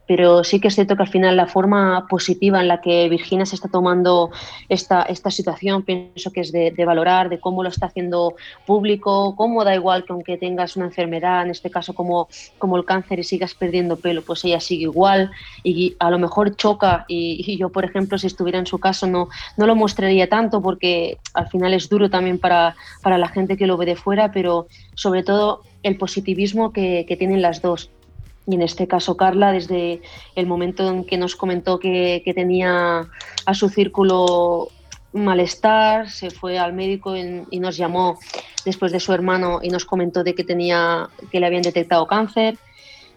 pero 0.09 0.43
sí 0.43 0.59
que 0.59 0.69
es 0.69 0.75
cierto 0.75 0.97
que 0.97 1.03
al 1.03 1.09
final 1.11 1.37
la 1.37 1.47
forma 1.47 2.07
positiva 2.09 2.63
en 2.63 2.67
la 2.67 2.81
que 2.81 3.11
Virginia 3.11 3.45
se 3.45 3.55
está 3.55 3.69
tomando 3.69 4.31
esta, 4.71 5.03
esta 5.03 5.31
situación, 5.31 5.83
pienso 5.83 6.33
que 6.33 6.41
es 6.41 6.51
de, 6.51 6.73
valorar, 6.87 7.29
de 7.29 7.39
cómo 7.39 7.63
lo 7.63 7.69
está 7.69 7.87
haciendo 7.87 8.35
público, 8.67 9.37
cómo 9.37 9.65
da 9.65 9.75
igual 9.75 10.07
que 10.07 10.15
aunque 10.15 10.39
tengas 10.39 10.77
una 10.77 10.87
enfermedad, 10.87 11.43
en 11.43 11.51
este 11.51 11.71
caso 11.71 11.93
como, 11.95 12.27
como 12.57 12.79
el 12.79 12.87
cáncer 12.87 13.19
y 13.19 13.25
sigas 13.25 13.53
perdiendo 13.53 13.97
pelo, 13.97 14.23
pues 14.23 14.43
ella 14.47 14.61
sigue 14.61 14.85
igual 14.85 15.31
y 15.63 15.95
a 15.99 16.11
lo 16.11 16.19
mejor 16.19 16.57
choca 16.57 17.05
y, 17.07 17.59
yo, 17.59 17.69
por 17.69 17.85
ejemplo, 17.85 18.17
si 18.17 18.29
estuviera 18.29 18.59
en 18.59 18.67
su 18.67 18.79
caso 18.79 19.07
no, 19.07 19.29
no 19.59 19.67
lo 19.67 19.77
mostraría 19.77 20.27
tanto 20.27 20.63
porque 20.63 21.19
al 21.35 21.49
final 21.51 21.75
es 21.75 21.91
duro 21.91 22.09
también 22.09 22.39
para, 22.39 22.77
para 23.03 23.19
la 23.19 23.29
gente 23.29 23.59
que 23.59 23.67
lo 23.67 23.77
ve 23.77 23.85
de 23.85 23.97
fuera, 23.97 24.33
pero 24.33 24.69
sobre 24.95 25.23
todo 25.23 25.61
el 25.83 25.99
positivismo 25.99 26.73
que 26.73 27.17
tienen 27.19 27.43
las 27.43 27.61
dos. 27.61 27.91
Y 28.49 28.55
en 28.55 28.63
este 28.63 28.89
caso, 28.89 29.15
Carla, 29.17 29.53
desde 29.53 30.01
el 30.35 30.47
momento 30.47 30.89
en 30.89 31.05
que 31.05 31.19
nos 31.19 31.37
comentó 31.37 31.79
que, 31.79 32.23
que 32.25 32.33
tenía 32.33 33.07
a 33.47 33.55
su 33.55 33.69
círculo 33.69 34.69
malestar, 35.13 36.09
se 36.09 36.31
fue 36.31 36.59
al 36.59 36.73
médico 36.73 37.15
en- 37.15 37.47
y 37.51 37.61
nos 37.61 37.77
llamó 37.77 38.19
después 38.65 38.91
de 38.91 39.01
su 39.01 39.13
hermano 39.13 39.61
y 39.63 39.69
nos 39.69 39.85
comentó 39.85 40.25
de 40.25 40.35
que 40.35 40.45
tenía 40.45 41.11
que 41.31 41.41
le 41.41 41.47
habían 41.47 41.63
detectado 41.63 42.07
cáncer. 42.07 42.59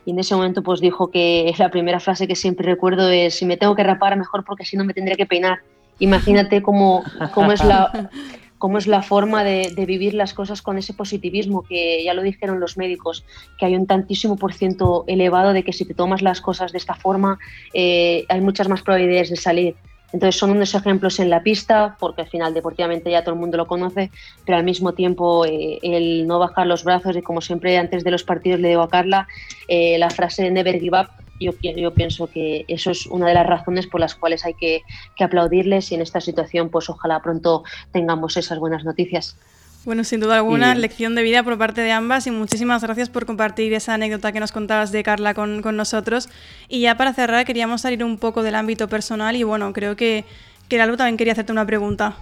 Y 0.06 0.12
en 0.12 0.20
ese 0.20 0.36
momento 0.36 0.64
pues 0.64 0.82
dijo 0.82 1.10
que 1.10 1.54
la 1.58 1.70
primera 1.72 2.02
frase 2.02 2.28
que 2.28 2.36
siempre 2.36 2.66
recuerdo 2.66 3.10
es 3.10 3.36
si 3.36 3.46
me 3.46 3.56
tengo 3.56 3.74
que 3.76 3.84
rapar 3.84 4.18
mejor 4.18 4.44
porque 4.44 4.66
si 4.66 4.76
no 4.76 4.84
me 4.84 4.94
tendré 4.94 5.16
que 5.16 5.26
peinar. 5.26 5.60
Imagínate 6.00 6.62
cómo, 6.62 7.04
cómo 7.34 7.52
es 7.54 7.64
la 7.64 8.10
cómo 8.62 8.78
es 8.78 8.86
la 8.86 9.02
forma 9.02 9.44
de, 9.44 9.74
de 9.76 9.86
vivir 9.88 10.14
las 10.14 10.36
cosas 10.36 10.62
con 10.62 10.78
ese 10.78 10.94
positivismo, 10.94 11.64
que 11.64 12.04
ya 12.04 12.14
lo 12.14 12.22
dijeron 12.22 12.60
los 12.60 12.78
médicos, 12.78 13.26
que 13.58 13.66
hay 13.66 13.76
un 13.76 13.88
tantísimo 13.88 14.38
por 14.38 14.54
ciento 14.54 15.04
elevado 15.08 15.52
de 15.52 15.64
que 15.64 15.74
si 15.74 15.84
te 15.84 15.96
tomas 15.96 16.22
las 16.22 16.42
cosas 16.42 16.72
de 16.72 16.78
esta 16.78 16.94
forma 16.94 17.40
eh, 17.74 18.24
hay 18.30 18.40
muchas 18.40 18.70
más 18.70 18.84
probabilidades 18.84 19.32
de 19.32 19.36
salir. 19.36 19.76
Entonces 20.14 20.38
son 20.38 20.52
unos 20.52 20.76
ejemplos 20.76 21.20
en 21.20 21.30
la 21.30 21.42
pista, 21.42 21.96
porque 22.00 22.22
al 22.22 22.28
final 22.28 22.54
deportivamente 22.54 23.10
ya 23.10 23.24
todo 23.24 23.34
el 23.34 23.40
mundo 23.40 23.58
lo 23.58 23.66
conoce, 23.66 24.12
pero 24.46 24.58
al 24.58 24.64
mismo 24.64 24.94
tiempo 24.94 25.44
eh, 25.46 25.80
el 25.82 26.28
no 26.28 26.38
bajar 26.38 26.68
los 26.68 26.84
brazos 26.84 27.16
y 27.18 27.24
como 27.24 27.42
siempre 27.42 27.78
antes 27.78 28.04
de 28.04 28.12
los 28.12 28.24
partidos 28.24 28.60
le 28.60 28.68
digo 28.68 28.84
a 28.84 28.90
Carla, 28.90 29.28
eh, 29.68 29.98
la 29.98 30.12
frase 30.12 30.52
never 30.52 30.80
give 30.80 31.00
up, 31.00 31.08
yo, 31.46 31.52
yo 31.62 31.94
pienso 31.94 32.28
que 32.28 32.66
eso 32.68 32.92
es 32.92 33.06
una 33.08 33.28
de 33.28 33.34
las 33.34 33.46
razones 33.48 33.88
por 33.88 34.00
las 34.00 34.16
cuales 34.16 34.46
hay 34.46 34.54
que, 34.54 34.82
que 35.16 35.24
aplaudirles 35.24 35.92
y 35.92 35.96
en 35.96 36.02
esta 36.02 36.22
situación 36.22 36.70
pues 36.70 36.90
ojalá 36.90 37.22
pronto 37.22 37.64
tengamos 37.92 38.38
esas 38.38 38.60
buenas 38.60 38.84
noticias. 38.84 39.36
Bueno, 39.84 40.04
sin 40.04 40.20
duda 40.20 40.36
alguna, 40.36 40.76
Y- 40.76 40.80
lección 40.80 41.16
de 41.16 41.24
vida 41.24 41.42
por 41.42 41.58
parte 41.58 41.82
de 41.82 41.92
ambas 41.92 42.28
y 42.28 42.32
muchísimas 42.32 42.84
gracias 42.84 43.10
por 43.10 43.26
compartir 43.26 43.74
esa 43.74 43.96
anécdota 43.96 44.32
que 44.32 44.40
nos 44.40 44.52
contabas 44.52 44.92
de 44.92 45.02
Carla 45.02 45.34
con, 45.34 45.64
con 45.64 45.76
nosotros. 45.76 46.30
Y 46.70 46.82
ya 46.82 46.98
para 46.98 47.14
cerrar, 47.14 47.46
queríamos 47.46 47.82
salir 47.82 48.04
un 48.04 48.18
poco 48.20 48.44
del 48.44 48.54
ámbito 48.54 48.88
personal 48.88 49.36
y 49.36 49.42
bueno, 49.44 49.74
creo 49.74 49.96
que, 49.96 50.24
que 50.70 50.78
Lalu 50.78 50.98
también 50.98 51.18
quería 51.18 51.34
hacerte 51.34 51.52
una 51.52 51.66
pregunta. 51.66 52.16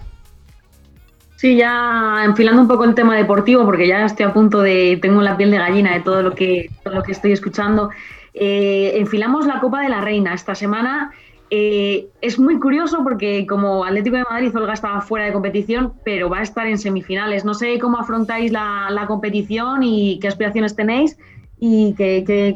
Sí, 1.36 1.56
ya 1.56 2.22
enfilando 2.24 2.60
un 2.62 2.68
poco 2.68 2.84
el 2.84 2.94
tema 2.94 3.16
deportivo, 3.16 3.64
porque 3.64 3.88
ya 3.88 4.04
estoy 4.04 4.26
a 4.26 4.32
punto 4.32 4.60
de, 4.60 4.98
tengo 5.00 5.22
la 5.22 5.36
piel 5.38 5.50
de 5.50 5.56
gallina 5.58 5.94
de 5.94 6.00
todo 6.00 6.22
lo 6.22 6.34
que, 6.34 6.70
todo 6.84 6.94
lo 6.94 7.02
que 7.02 7.12
estoy 7.12 7.32
escuchando. 7.32 7.90
Eh, 8.34 8.92
enfilamos 8.96 9.46
la 9.46 9.60
Copa 9.60 9.82
de 9.82 9.88
la 9.88 10.00
Reina 10.00 10.34
esta 10.34 10.54
semana 10.54 11.12
Eh, 11.52 12.06
es 12.20 12.38
muy 12.38 12.60
curioso 12.60 13.02
porque 13.02 13.44
como 13.44 13.84
Atlético 13.84 14.16
de 14.16 14.22
Madrid, 14.22 14.56
Olga 14.56 14.72
estaba 14.72 15.00
fuera 15.00 15.26
de 15.26 15.32
competición, 15.32 15.94
pero 16.04 16.30
va 16.30 16.38
a 16.38 16.42
estar 16.42 16.66
en 16.68 16.78
semifinales. 16.78 17.44
No 17.44 17.54
sé 17.54 17.80
cómo 17.80 17.98
afrontáis 17.98 18.52
la, 18.52 19.04
competición 19.08 19.82
y 19.82 20.20
qué 20.20 20.28
aspiraciones 20.28 20.76
tenéis 20.76 21.18
y 21.58 21.96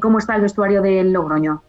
cómo 0.01 0.19
está 0.19 0.37
el 0.37 0.43
vestuario 0.43 0.81
del 0.81 1.13
Logroño. 1.13 1.61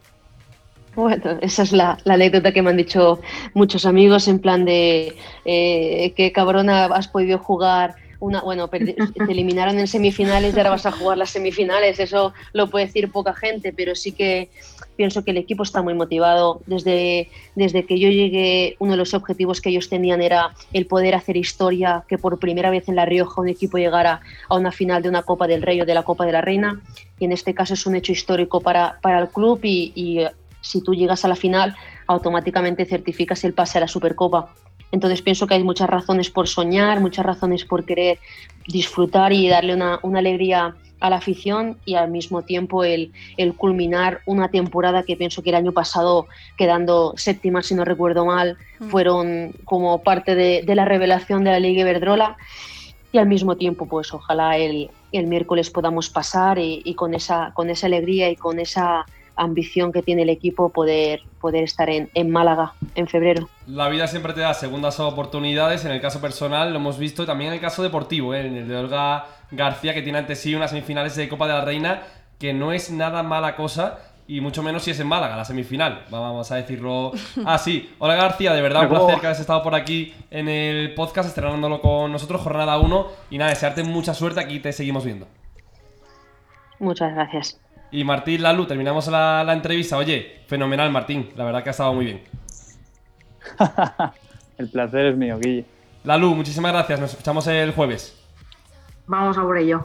Bueno, 0.96 1.38
esa 1.42 1.64
es 1.64 1.74
la, 1.74 1.98
la 2.06 2.14
anécdota 2.14 2.54
que 2.54 2.62
me 2.62 2.70
han 2.70 2.78
dicho 2.78 3.20
muchos 3.54 3.86
amigos 3.86 4.28
en 4.30 4.40
plan 4.40 4.64
de 4.64 5.14
eh, 5.44 6.14
qué 6.16 6.32
cabrona 6.32 6.86
has 6.86 7.08
podido 7.10 7.38
jugar 7.38 7.96
una, 8.20 8.42
bueno, 8.42 8.68
te 8.68 8.96
eliminaron 9.28 9.80
en 9.80 9.88
semifinales 9.88 10.56
y 10.56 10.58
ahora 10.58 10.72
vas 10.72 10.86
a 10.86 10.92
jugar 10.92 11.18
las 11.18 11.32
semifinales. 11.32 12.00
Eso 12.00 12.34
lo 12.54 12.70
puede 12.70 12.86
decir 12.86 13.12
poca 13.12 13.34
gente, 13.34 13.74
pero 13.74 13.96
sí 13.96 14.12
que 14.12 14.50
pienso 14.96 15.24
que 15.24 15.32
el 15.32 15.38
equipo 15.38 15.64
está 15.64 15.82
muy 15.82 15.94
motivado. 15.94 16.62
Desde, 16.66 17.30
desde 17.56 17.86
que 17.86 18.00
yo 18.00 18.10
llegué, 18.10 18.76
uno 18.80 18.92
de 18.92 18.98
los 18.98 19.14
objetivos 19.14 19.62
que 19.62 19.70
ellos 19.70 19.90
tenían 19.90 20.22
era 20.22 20.54
el 20.74 20.86
poder 20.86 21.16
hacer 21.16 21.38
historia, 21.38 22.04
que 22.08 22.18
por 22.18 22.40
primera 22.40 22.70
vez 22.70 22.88
en 22.88 22.96
La 22.96 23.06
Rioja 23.06 23.42
un 23.42 23.50
equipo 23.50 23.78
llegara 23.78 24.22
a 24.50 24.56
una 24.56 24.72
final 24.72 25.02
de 25.04 25.10
una 25.10 25.24
Copa 25.24 25.48
del 25.48 25.62
Rey 25.62 25.82
o 25.82 25.86
de 25.86 25.94
la 25.94 26.04
Copa 26.04 26.26
de 26.26 26.32
la 26.32 26.42
Reina. 26.42 26.82
Y 27.20 27.26
en 27.26 27.32
este 27.32 27.54
caso 27.54 27.74
es 27.74 27.86
un 27.86 27.96
hecho 27.96 28.12
histórico 28.12 28.62
para, 28.62 29.00
para 29.02 29.20
el 29.20 29.30
club 29.30 29.60
y, 29.64 29.92
y, 29.96 30.26
si 30.66 30.82
tú 30.82 30.94
llegas 30.96 31.24
a 31.24 31.28
la 31.28 31.36
final, 31.36 31.76
automáticamente 32.08 32.86
certificas 32.86 33.44
el 33.44 33.54
pase 33.54 33.78
a 33.78 33.82
la 33.82 33.88
Supercopa. 33.88 34.54
Entonces 34.92 35.22
pienso 35.22 35.48
que 35.48 35.56
hay 35.56 35.64
muchas 35.64 35.90
razones 35.90 36.30
por 36.30 36.48
soñar, 36.48 37.00
muchas 37.00 37.26
razones 37.26 37.66
por 37.66 37.86
querer 37.86 38.20
disfrutar 38.68 39.34
y 39.34 39.48
darle 39.50 39.74
una, 39.74 40.00
una 40.04 40.20
alegría 40.20 40.76
a 41.00 41.10
la 41.10 41.18
afición 41.18 41.78
y 41.86 41.96
al 41.96 42.10
mismo 42.10 42.44
tiempo 42.44 42.84
el, 42.84 43.12
el 43.38 43.54
culminar 43.54 44.22
una 44.26 44.50
temporada 44.50 45.04
que 45.04 45.18
pienso 45.18 45.44
que 45.44 45.50
el 45.50 45.56
año 45.56 45.72
pasado, 45.72 46.28
quedando 46.58 47.14
séptima 47.18 47.62
si 47.62 47.76
no 47.76 47.86
recuerdo 47.86 48.26
mal, 48.26 48.58
fueron 48.90 49.54
como 49.66 50.02
parte 50.02 50.36
de, 50.36 50.64
de 50.66 50.76
la 50.76 50.86
revelación 50.86 51.44
de 51.44 51.52
la 51.52 51.60
Liga 51.60 51.82
Iberdrola. 51.82 52.38
Y 53.12 53.18
al 53.18 53.28
mismo 53.28 53.56
tiempo 53.56 53.86
pues 53.86 54.14
ojalá 54.14 54.58
el, 54.58 54.90
el 55.12 55.28
miércoles 55.28 55.70
podamos 55.70 56.10
pasar 56.10 56.60
y, 56.60 56.82
y 56.84 56.96
con, 56.96 57.14
esa, 57.14 57.52
con 57.54 57.70
esa 57.70 57.88
alegría 57.88 58.30
y 58.30 58.36
con 58.36 58.60
esa 58.60 59.06
ambición 59.36 59.92
que 59.92 60.02
tiene 60.02 60.24
el 60.24 60.30
equipo 60.30 60.70
poder, 60.70 61.22
poder 61.40 61.64
estar 61.64 61.90
en, 61.90 62.10
en 62.14 62.30
Málaga 62.30 62.74
en 62.96 63.08
febrero. 63.08 63.50
La 63.68 63.90
vida 63.90 64.08
siempre 64.08 64.34
te 64.34 64.42
da 64.42 64.54
segundas 64.54 65.00
oportunidades, 65.00 65.86
en 65.86 65.92
el 65.92 66.02
caso 66.02 66.22
personal 66.22 66.72
lo 66.72 66.78
hemos 66.78 66.98
visto 66.98 67.24
y 67.24 67.26
también 67.26 67.50
en 67.50 67.56
el 67.56 67.62
caso 67.62 67.84
deportivo, 67.84 68.34
¿eh? 68.34 68.46
en 68.46 68.56
el 68.56 68.68
de 68.68 68.78
Olga 68.78 69.26
García 69.52 69.94
que 69.94 70.02
tiene 70.02 70.20
ante 70.20 70.36
sí 70.36 70.56
unas 70.56 70.72
semifinales 70.72 71.16
de 71.16 71.30
Copa 71.30 71.48
de 71.48 71.54
la 71.54 71.62
Reina 71.62 72.04
que 72.40 72.54
no 72.54 72.72
es 72.72 72.92
nada 72.92 73.24
mala 73.24 73.56
cosa 73.56 74.00
y 74.28 74.42
mucho 74.42 74.64
menos 74.64 74.84
si 74.84 74.92
es 74.92 75.00
en 75.00 75.08
Málaga, 75.08 75.38
la 75.38 75.46
semifinal, 75.46 76.06
vamos 76.10 76.52
a 76.52 76.56
decirlo 76.56 77.12
así. 77.46 77.94
Olga 78.00 78.16
García, 78.16 78.54
de 78.54 78.62
verdad 78.62 78.84
un 78.84 78.90
placer 78.90 79.20
que 79.20 79.28
hayas 79.28 79.40
estado 79.40 79.62
por 79.62 79.76
aquí 79.76 80.14
en 80.32 80.50
el 80.50 80.94
podcast 80.96 81.30
estrenándolo 81.30 81.80
con 81.80 82.12
nosotros, 82.12 82.42
jornada 82.42 82.78
1 82.80 83.08
y 83.30 83.38
nada, 83.38 83.52
desearte 83.52 83.84
mucha 83.84 84.14
suerte, 84.14 84.40
aquí 84.40 84.60
te 84.60 84.74
seguimos 84.74 85.06
viendo. 85.06 85.28
Muchas 86.80 87.14
gracias. 87.14 87.60
Y 87.96 88.04
Martín 88.04 88.44
Lalu, 88.44 88.66
terminamos 88.66 89.08
la, 89.08 89.42
la 89.46 89.54
entrevista. 89.54 89.96
Oye, 89.96 90.42
fenomenal 90.48 90.92
Martín, 90.92 91.30
la 91.38 91.46
verdad 91.46 91.64
que 91.64 91.70
ha 91.70 91.72
estado 91.72 91.94
muy 91.94 92.04
bien. 92.04 92.22
El 94.58 94.70
placer 94.70 95.06
es 95.06 95.16
mío, 95.16 95.40
Guille. 95.40 95.64
Lalu, 96.04 96.36
muchísimas 96.36 96.74
gracias, 96.74 97.00
nos 97.00 97.12
escuchamos 97.12 97.48
el 97.48 97.72
jueves. 97.72 98.22
Vamos 99.08 99.38
a 99.38 99.44
por 99.44 99.58
ello. 99.58 99.82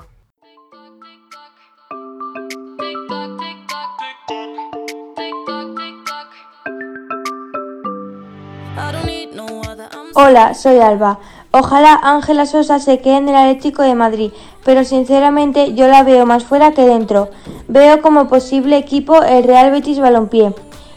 Hola, 10.15 10.55
soy 10.55 10.81
Alba. 10.81 11.21
Ojalá 11.53 11.99
Ángela 12.03 12.47
Sosa 12.47 12.81
se 12.81 13.01
quede 13.01 13.19
en 13.19 13.29
el 13.29 13.37
Atlético 13.37 13.83
de 13.83 13.95
Madrid, 13.95 14.33
pero 14.65 14.85
sinceramente 14.85 15.75
yo 15.75 15.87
la 15.87 16.03
veo 16.03 16.27
más 16.27 16.45
fuera 16.45 16.73
que 16.73 16.83
dentro. 16.83 17.31
Veo 17.73 18.03
como 18.03 18.27
posible 18.27 18.77
equipo 18.77 19.23
el 19.23 19.45
Real 19.45 19.71
Betis 19.71 20.01
Balompié. 20.01 20.53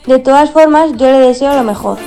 De 0.08 0.18
todas 0.18 0.50
formas, 0.50 0.98
yo 0.98 1.06
le 1.06 1.20
deseo 1.20 1.54
lo 1.54 1.64
mejor. 1.64 2.00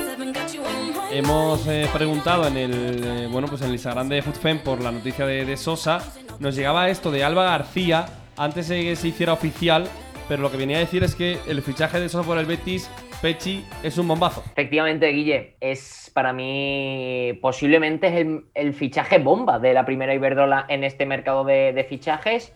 Hemos 1.12 1.68
eh, 1.68 1.87
preguntado 1.92 2.48
en 2.48 2.57
el 2.57 3.05
eh, 3.05 3.29
bueno 3.31 3.46
pues 3.46 3.61
en 3.61 3.68
el 3.68 3.74
Instagram 3.74 4.09
de 4.09 4.24
por 4.64 4.83
la 4.83 4.90
noticia 4.90 5.24
de, 5.24 5.44
de 5.44 5.57
Sosa. 5.57 6.00
Nos 6.40 6.57
llegaba 6.57 6.88
esto 6.88 7.12
de 7.12 7.22
Alba 7.22 7.44
García 7.44 8.07
antes 8.37 8.66
de 8.66 8.83
que 8.83 8.96
se 8.96 9.07
hiciera 9.07 9.35
oficial, 9.35 9.87
pero 10.26 10.42
lo 10.42 10.50
que 10.50 10.57
venía 10.57 10.79
a 10.79 10.81
decir 10.81 11.05
es 11.05 11.14
que 11.14 11.38
el 11.46 11.62
fichaje 11.62 12.00
de 12.00 12.09
Sosa 12.09 12.26
por 12.26 12.37
el 12.37 12.46
Betis, 12.46 12.90
Pechi, 13.22 13.64
es 13.85 13.96
un 13.98 14.09
bombazo. 14.09 14.42
Efectivamente, 14.50 15.07
Guille, 15.12 15.55
es 15.61 16.11
para 16.12 16.33
mí 16.33 17.38
posiblemente 17.40 18.09
es 18.09 18.14
el, 18.14 18.46
el 18.52 18.74
fichaje 18.74 19.18
bomba 19.20 19.61
de 19.61 19.72
la 19.74 19.87
primera 19.87 20.12
Iberdrola 20.12 20.66
en 20.68 20.83
este 20.83 21.07
mercado 21.07 21.44
de, 21.44 21.72
de 21.72 21.85
fichajes. 21.85 22.52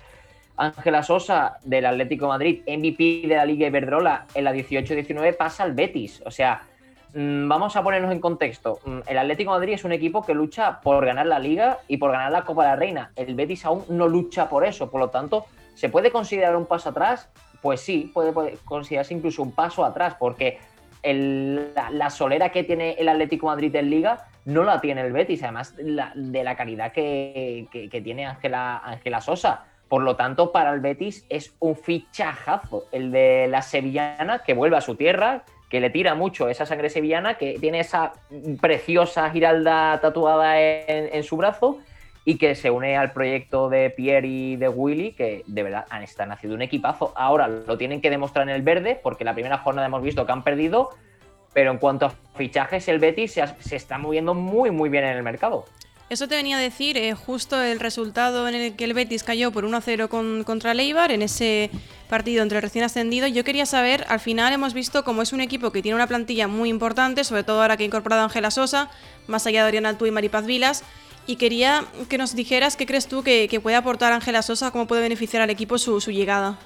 Ángela 0.61 1.03
Sosa 1.03 1.57
del 1.64 1.87
Atlético 1.87 2.29
Madrid, 2.29 2.61
MVP 2.66 3.23
de 3.27 3.35
la 3.37 3.46
Liga 3.46 3.66
Iberdrola 3.66 4.27
en 4.35 4.44
la 4.44 4.53
18-19, 4.53 5.35
pasa 5.37 5.62
al 5.64 5.73
Betis. 5.73 6.23
O 6.27 6.31
sea, 6.31 6.62
mm, 7.14 7.49
vamos 7.49 7.77
a 7.77 7.83
ponernos 7.83 8.12
en 8.12 8.20
contexto. 8.20 8.79
Mm, 8.85 8.99
El 9.07 9.18
Atlético 9.18 9.53
Madrid 9.53 9.73
es 9.73 9.85
un 9.85 9.92
equipo 9.92 10.23
que 10.25 10.35
lucha 10.35 10.81
por 10.83 11.05
ganar 11.07 11.27
la 11.27 11.38
Liga 11.38 11.79
y 11.88 11.96
por 11.96 12.12
ganar 12.12 12.31
la 12.31 12.44
Copa 12.44 12.64
de 12.64 12.68
la 12.70 12.77
Reina. 12.77 13.11
El 13.16 13.35
Betis 13.35 13.64
aún 13.64 13.85
no 13.88 14.07
lucha 14.07 14.51
por 14.51 14.66
eso, 14.66 14.90
por 14.90 15.01
lo 15.01 15.09
tanto, 15.09 15.46
¿se 15.75 15.88
puede 15.88 16.11
considerar 16.11 16.55
un 16.57 16.66
paso 16.66 16.90
atrás? 16.90 17.31
Pues 17.62 17.81
sí, 17.81 18.11
puede, 18.12 18.59
considerarse 18.64 19.14
incluso 19.14 19.42
un 19.42 19.53
paso 19.53 19.85
atrás, 19.85 20.14
porque 20.18 20.59
la, 21.03 22.11
solera 22.11 22.51
que 22.51 22.64
tiene 22.64 22.92
el 22.99 23.09
Atlético 23.09 23.46
de 23.49 23.55
Madrid 23.57 23.75
en 23.77 23.88
Liga 23.88 24.27
no 24.44 24.64
la 24.64 24.81
tiene 24.83 25.01
el 25.01 25.12
Betis, 25.12 25.42
además 25.42 25.75
de 25.77 26.44
la 26.44 26.57
calidad 26.57 26.92
que, 26.92 27.66
que- 27.70 28.01
tiene 28.03 28.27
Ángela 28.27 29.20
Sosa. 29.23 29.64
Por 29.90 30.03
lo 30.03 30.14
tanto, 30.14 30.53
para 30.53 30.72
el 30.72 30.79
Betis 30.79 31.26
es 31.29 31.53
un 31.59 31.74
fichajazo 31.74 32.85
el 32.92 33.11
de 33.11 33.48
la 33.48 33.61
sevillana 33.61 34.44
que 34.44 34.55
vuelve 34.55 34.76
a 34.76 34.81
su 34.81 34.94
tierra, 34.94 35.42
que 35.68 35.81
le 35.81 35.90
tira 35.90 36.14
mucho 36.14 36.48
esa 36.48 36.64
sangre 36.64 36.90
sevillana, 36.90 37.35
que 37.35 37.59
tiene 37.59 37.81
esa 37.81 38.12
preciosa 38.61 39.29
giralda 39.31 39.98
tatuada 40.00 40.61
en, 40.61 41.24
su 41.24 41.37
brazo 41.37 41.79
y 42.24 42.38
que 42.38 42.55
se 42.55 42.70
une 42.70 42.96
al 42.96 43.11
proyecto 43.11 43.68
de 43.68 43.90
Pierre 43.90 44.29
y 44.29 44.55
de 44.55 44.68
Willy, 44.68 45.11
que 45.11 45.42
de 45.48 45.62
verdad 45.64 45.87
han 45.90 46.05
están 46.05 46.31
haciendo 46.31 46.55
un 46.55 46.62
equipazo. 46.62 47.12
Ahora 47.16 47.48
lo 47.48 47.76
tienen 47.76 48.00
que 48.00 48.11
demostrar 48.11 48.48
en 48.48 48.55
el 48.55 48.62
verde, 48.62 48.96
porque 49.03 49.24
la 49.24 49.35
primera 49.35 49.59
jornada 49.59 49.88
hemos 49.88 50.03
visto 50.03 50.24
que 50.24 50.31
han 50.31 50.44
perdido, 50.44 50.90
pero 51.53 51.72
en 51.72 51.79
cuanto 51.79 52.07
a 52.07 52.11
fichajes, 52.37 52.87
el 52.87 53.00
Betis 53.00 53.40
se 53.59 53.74
está 53.74 53.98
moviendo 53.98 54.35
muy, 54.35 54.70
muy 54.70 54.88
bien 54.88 55.03
en 55.03 55.16
el 55.16 55.24
mercado. 55.24 55.64
Eso 56.11 56.27
te 56.27 56.35
venía 56.35 56.57
a 56.57 56.61
decir 56.61 56.96
eh, 56.96 57.14
justo 57.14 57.62
el 57.62 57.79
resultado 57.79 58.49
en 58.49 58.57
el 58.57 58.75
que 58.75 58.83
el 58.83 58.94
Betis 58.94 59.23
cayó 59.23 59.53
por 59.53 59.64
1-0 59.64 60.09
con, 60.09 60.42
contra 60.42 60.73
el 60.73 60.81
Eibar 60.81 61.12
en 61.12 61.23
ese 61.23 61.70
partido 62.09 62.42
entre 62.42 62.61
recién 62.61 62.83
ascendido. 62.83 63.29
Yo 63.29 63.44
quería 63.44 63.64
saber, 63.64 64.05
al 64.09 64.18
final 64.18 64.53
hemos 64.53 64.75
visto 64.75 65.05
cómo 65.05 65.23
es 65.23 65.33
un 65.33 65.40
equipo 65.40 65.70
que 65.70 65.83
tiene 65.83 65.94
una 65.94 66.09
plantilla 66.09 66.49
muy 66.49 66.68
importante, 66.68 67.23
sobre 67.23 67.44
todo 67.44 67.62
ahora 67.62 67.77
que 67.77 67.85
ha 67.85 67.87
incorporado 67.87 68.23
a 68.23 68.25
Ángela 68.25 68.51
Sosa, 68.51 68.90
más 69.29 69.46
allá 69.46 69.62
de 69.62 69.68
Oriana 69.68 69.90
Altú 69.90 70.05
y 70.07 70.11
Maripaz 70.11 70.46
Vilas. 70.46 70.83
Y 71.29 71.37
quería 71.37 71.85
que 72.09 72.18
nos 72.18 72.35
dijeras 72.35 72.75
qué 72.75 72.87
crees 72.87 73.07
tú 73.07 73.23
que, 73.23 73.61
puede 73.62 73.77
aportar 73.77 74.12
Ángela 74.12 74.42
Sosa, 74.42 74.73
cómo 74.73 74.88
puede 74.88 75.03
beneficiar 75.03 75.42
al 75.42 75.51
equipo 75.51 75.79
su 75.79 76.01
llegada. 76.11 76.59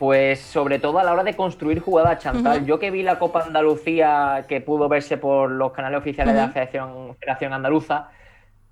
Pues 0.00 0.40
sobre 0.40 0.78
todo 0.78 0.98
a 0.98 1.04
la 1.04 1.12
hora 1.12 1.22
de 1.24 1.36
construir 1.36 1.78
jugadas, 1.80 2.18
Chantal. 2.22 2.56
Ujú. 2.58 2.66
Yo 2.66 2.78
que 2.78 2.90
vi 2.90 3.02
la 3.02 3.18
Copa 3.18 3.44
Andalucía 3.44 4.46
que 4.48 4.62
pudo 4.62 4.88
verse 4.88 5.18
por 5.18 5.50
los 5.50 5.72
canales 5.72 5.98
oficiales 5.98 6.34
de 6.34 6.40
la. 6.40 6.48
Federación, 6.48 7.14
Federación 7.20 7.52
Andaluza, 7.52 8.08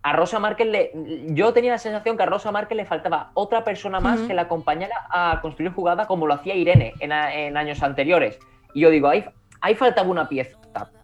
a 0.02 0.12
Rosa 0.14 0.38
Márquez 0.38 0.66
le. 0.68 0.90
Yo 1.34 1.52
tenía 1.52 1.72
la 1.72 1.78
sensación 1.78 2.16
que 2.16 2.22
a 2.22 2.26
Rosa 2.26 2.50
Márquez 2.50 2.76
le 2.78 2.86
faltaba 2.86 3.30
otra 3.34 3.62
persona 3.62 4.00
más 4.00 4.20
que 4.20 4.32
la 4.32 4.42
acompañara 4.42 5.06
a 5.10 5.38
construir 5.42 5.70
jugadas 5.70 6.06
como 6.06 6.26
lo 6.26 6.32
hacía 6.32 6.54
Irene 6.54 6.94
en, 6.98 7.12
a- 7.12 7.34
en 7.34 7.58
años 7.58 7.82
anteriores. 7.82 8.38
Y 8.72 8.80
yo 8.80 8.88
digo, 8.88 9.08
ahí, 9.08 9.22
ahí 9.60 9.74
faltaba 9.74 10.08
una 10.08 10.30
pieza. 10.30 10.56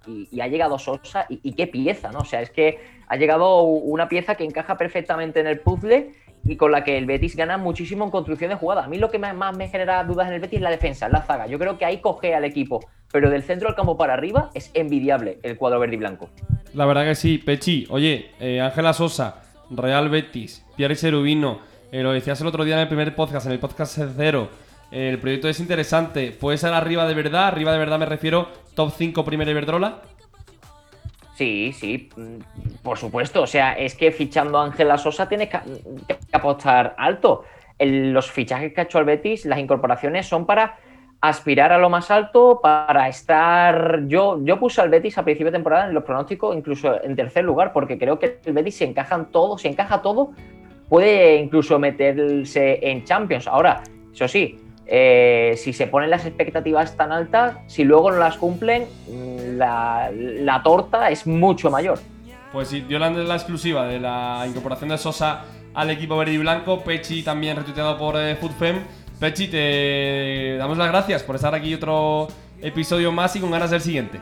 Y, 0.06 0.28
y 0.30 0.40
ha 0.40 0.46
llegado 0.48 0.78
Sosa, 0.78 1.26
y, 1.28 1.38
y 1.42 1.52
qué 1.54 1.66
pieza, 1.66 2.10
¿no? 2.12 2.20
O 2.20 2.24
sea, 2.24 2.40
es 2.40 2.50
que 2.50 2.78
ha 3.08 3.16
llegado 3.16 3.60
una 3.62 4.08
pieza 4.08 4.36
que 4.36 4.44
encaja 4.44 4.76
perfectamente 4.78 5.40
en 5.40 5.46
el 5.48 5.60
puzzle 5.60 6.12
y 6.46 6.56
con 6.56 6.72
la 6.72 6.84
que 6.84 6.98
el 6.98 7.06
Betis 7.06 7.36
gana 7.36 7.56
muchísimo 7.56 8.04
en 8.04 8.10
construcción 8.10 8.50
de 8.50 8.56
jugada. 8.56 8.84
A 8.84 8.88
mí 8.88 8.98
lo 8.98 9.10
que 9.10 9.18
más, 9.18 9.56
me 9.56 9.68
genera 9.68 10.04
dudas 10.04 10.28
en 10.28 10.34
el 10.34 10.40
Betis 10.40 10.58
es 10.58 10.62
la 10.62 10.70
defensa, 10.70 11.08
la 11.08 11.22
zaga. 11.22 11.46
Yo 11.46 11.58
creo 11.58 11.78
que 11.78 11.84
ahí 11.84 11.98
coge 11.98 12.34
al 12.34 12.44
equipo, 12.44 12.80
pero 13.12 13.30
del 13.30 13.42
centro 13.42 13.68
del 13.68 13.76
campo 13.76 13.96
para 13.96 14.14
arriba 14.14 14.50
es 14.54 14.70
envidiable 14.74 15.38
el 15.42 15.56
cuadro 15.56 15.80
verde 15.80 15.94
y 15.94 15.98
blanco. 15.98 16.28
La 16.74 16.86
verdad 16.86 17.04
que 17.04 17.14
sí, 17.14 17.38
Pechi. 17.38 17.86
Oye, 17.90 18.30
eh, 18.40 18.60
Ángela 18.60 18.92
Sosa, 18.92 19.42
Real 19.70 20.08
Betis, 20.08 20.64
Pierre 20.76 20.96
Cherubino, 20.96 21.60
eh, 21.92 22.02
lo 22.02 22.12
decías 22.12 22.40
el 22.40 22.46
otro 22.48 22.64
día 22.64 22.74
en 22.74 22.80
el 22.80 22.88
primer 22.88 23.14
podcast, 23.14 23.46
en 23.46 23.52
el 23.52 23.58
podcast 23.60 23.98
cero. 24.16 24.48
eh, 24.90 25.10
el 25.10 25.18
proyecto 25.18 25.48
es 25.48 25.60
interesante. 25.60 26.32
¿Puede 26.32 26.58
ser 26.58 26.72
arriba 26.74 27.06
de 27.06 27.14
verdad? 27.14 27.46
Arriba 27.46 27.72
de 27.72 27.78
verdad 27.78 27.98
me 27.98 28.06
refiero 28.06 28.48
top 28.74 28.92
5 28.96 29.24
primera 29.24 29.50
Iberdrola. 29.50 30.02
Sí, 31.34 31.72
sí, 31.72 32.08
por 32.82 32.96
supuesto. 32.96 33.42
O 33.42 33.46
sea, 33.46 33.72
es 33.72 33.94
que 33.94 34.12
fichando 34.12 34.58
a 34.58 34.64
Ángela 34.64 34.96
Sosa 34.98 35.28
tienes 35.28 35.48
que, 35.48 35.58
apostar 36.32 36.94
alto. 36.96 37.44
Los 37.78 38.30
fichajes 38.30 38.72
que 38.72 38.80
ha 38.80 38.84
hecho 38.84 39.00
el 39.00 39.04
Betis, 39.04 39.44
las 39.44 39.58
incorporaciones 39.58 40.26
son 40.26 40.46
para 40.46 40.78
aspirar 41.20 41.72
a 41.72 41.78
lo 41.78 41.90
más 41.90 42.10
alto 42.12 42.60
para 42.62 43.08
estar. 43.08 44.06
Yo, 44.06 44.38
yo 44.44 44.60
puse 44.60 44.80
al 44.80 44.90
Betis 44.90 45.18
a 45.18 45.24
principio 45.24 45.50
de 45.50 45.58
temporada 45.58 45.88
en 45.88 45.94
los 45.94 46.04
pronósticos, 46.04 46.56
incluso 46.56 47.02
en 47.02 47.16
tercer 47.16 47.44
lugar, 47.44 47.72
porque 47.72 47.98
creo 47.98 48.18
que 48.18 48.38
el 48.44 48.52
Betis 48.52 48.76
se 48.76 48.84
encajan 48.84 49.32
todo, 49.32 49.58
se 49.58 49.68
encaja 49.68 50.02
todo, 50.02 50.30
puede 50.88 51.36
incluso 51.36 51.80
meterse 51.80 52.78
en 52.80 53.02
Champions. 53.02 53.48
Ahora, 53.48 53.82
eso 54.12 54.28
sí, 54.28 54.60
eh, 54.86 55.54
si 55.56 55.72
se 55.72 55.86
ponen 55.86 56.10
las 56.10 56.26
expectativas 56.26 56.96
tan 56.96 57.12
altas, 57.12 57.56
si 57.66 57.84
luego 57.84 58.10
no 58.10 58.18
las 58.18 58.36
cumplen, 58.36 58.86
mm, 59.08 59.56
la, 59.56 60.10
la 60.12 60.62
torta 60.62 61.10
es 61.10 61.26
mucho 61.26 61.70
mayor. 61.70 61.98
Pues 62.52 62.68
sí, 62.68 62.84
Yolanda 62.88 63.20
es 63.22 63.28
la 63.28 63.34
exclusiva 63.34 63.86
de 63.86 63.98
la 63.98 64.44
incorporación 64.46 64.90
de 64.90 64.98
Sosa 64.98 65.42
al 65.74 65.90
equipo 65.90 66.16
verde 66.16 66.34
y 66.34 66.38
blanco. 66.38 66.84
Pechi 66.84 67.22
también 67.22 67.56
retuiteado 67.56 67.98
por 67.98 68.16
eh, 68.16 68.36
Foodfem. 68.36 68.80
Pechi, 69.18 69.48
te 69.48 70.56
damos 70.56 70.78
las 70.78 70.88
gracias 70.88 71.22
por 71.22 71.36
estar 71.36 71.54
aquí 71.54 71.74
otro 71.74 72.28
episodio 72.60 73.10
más 73.10 73.34
y 73.36 73.40
con 73.40 73.50
ganas 73.50 73.70
del 73.70 73.80
siguiente. 73.80 74.20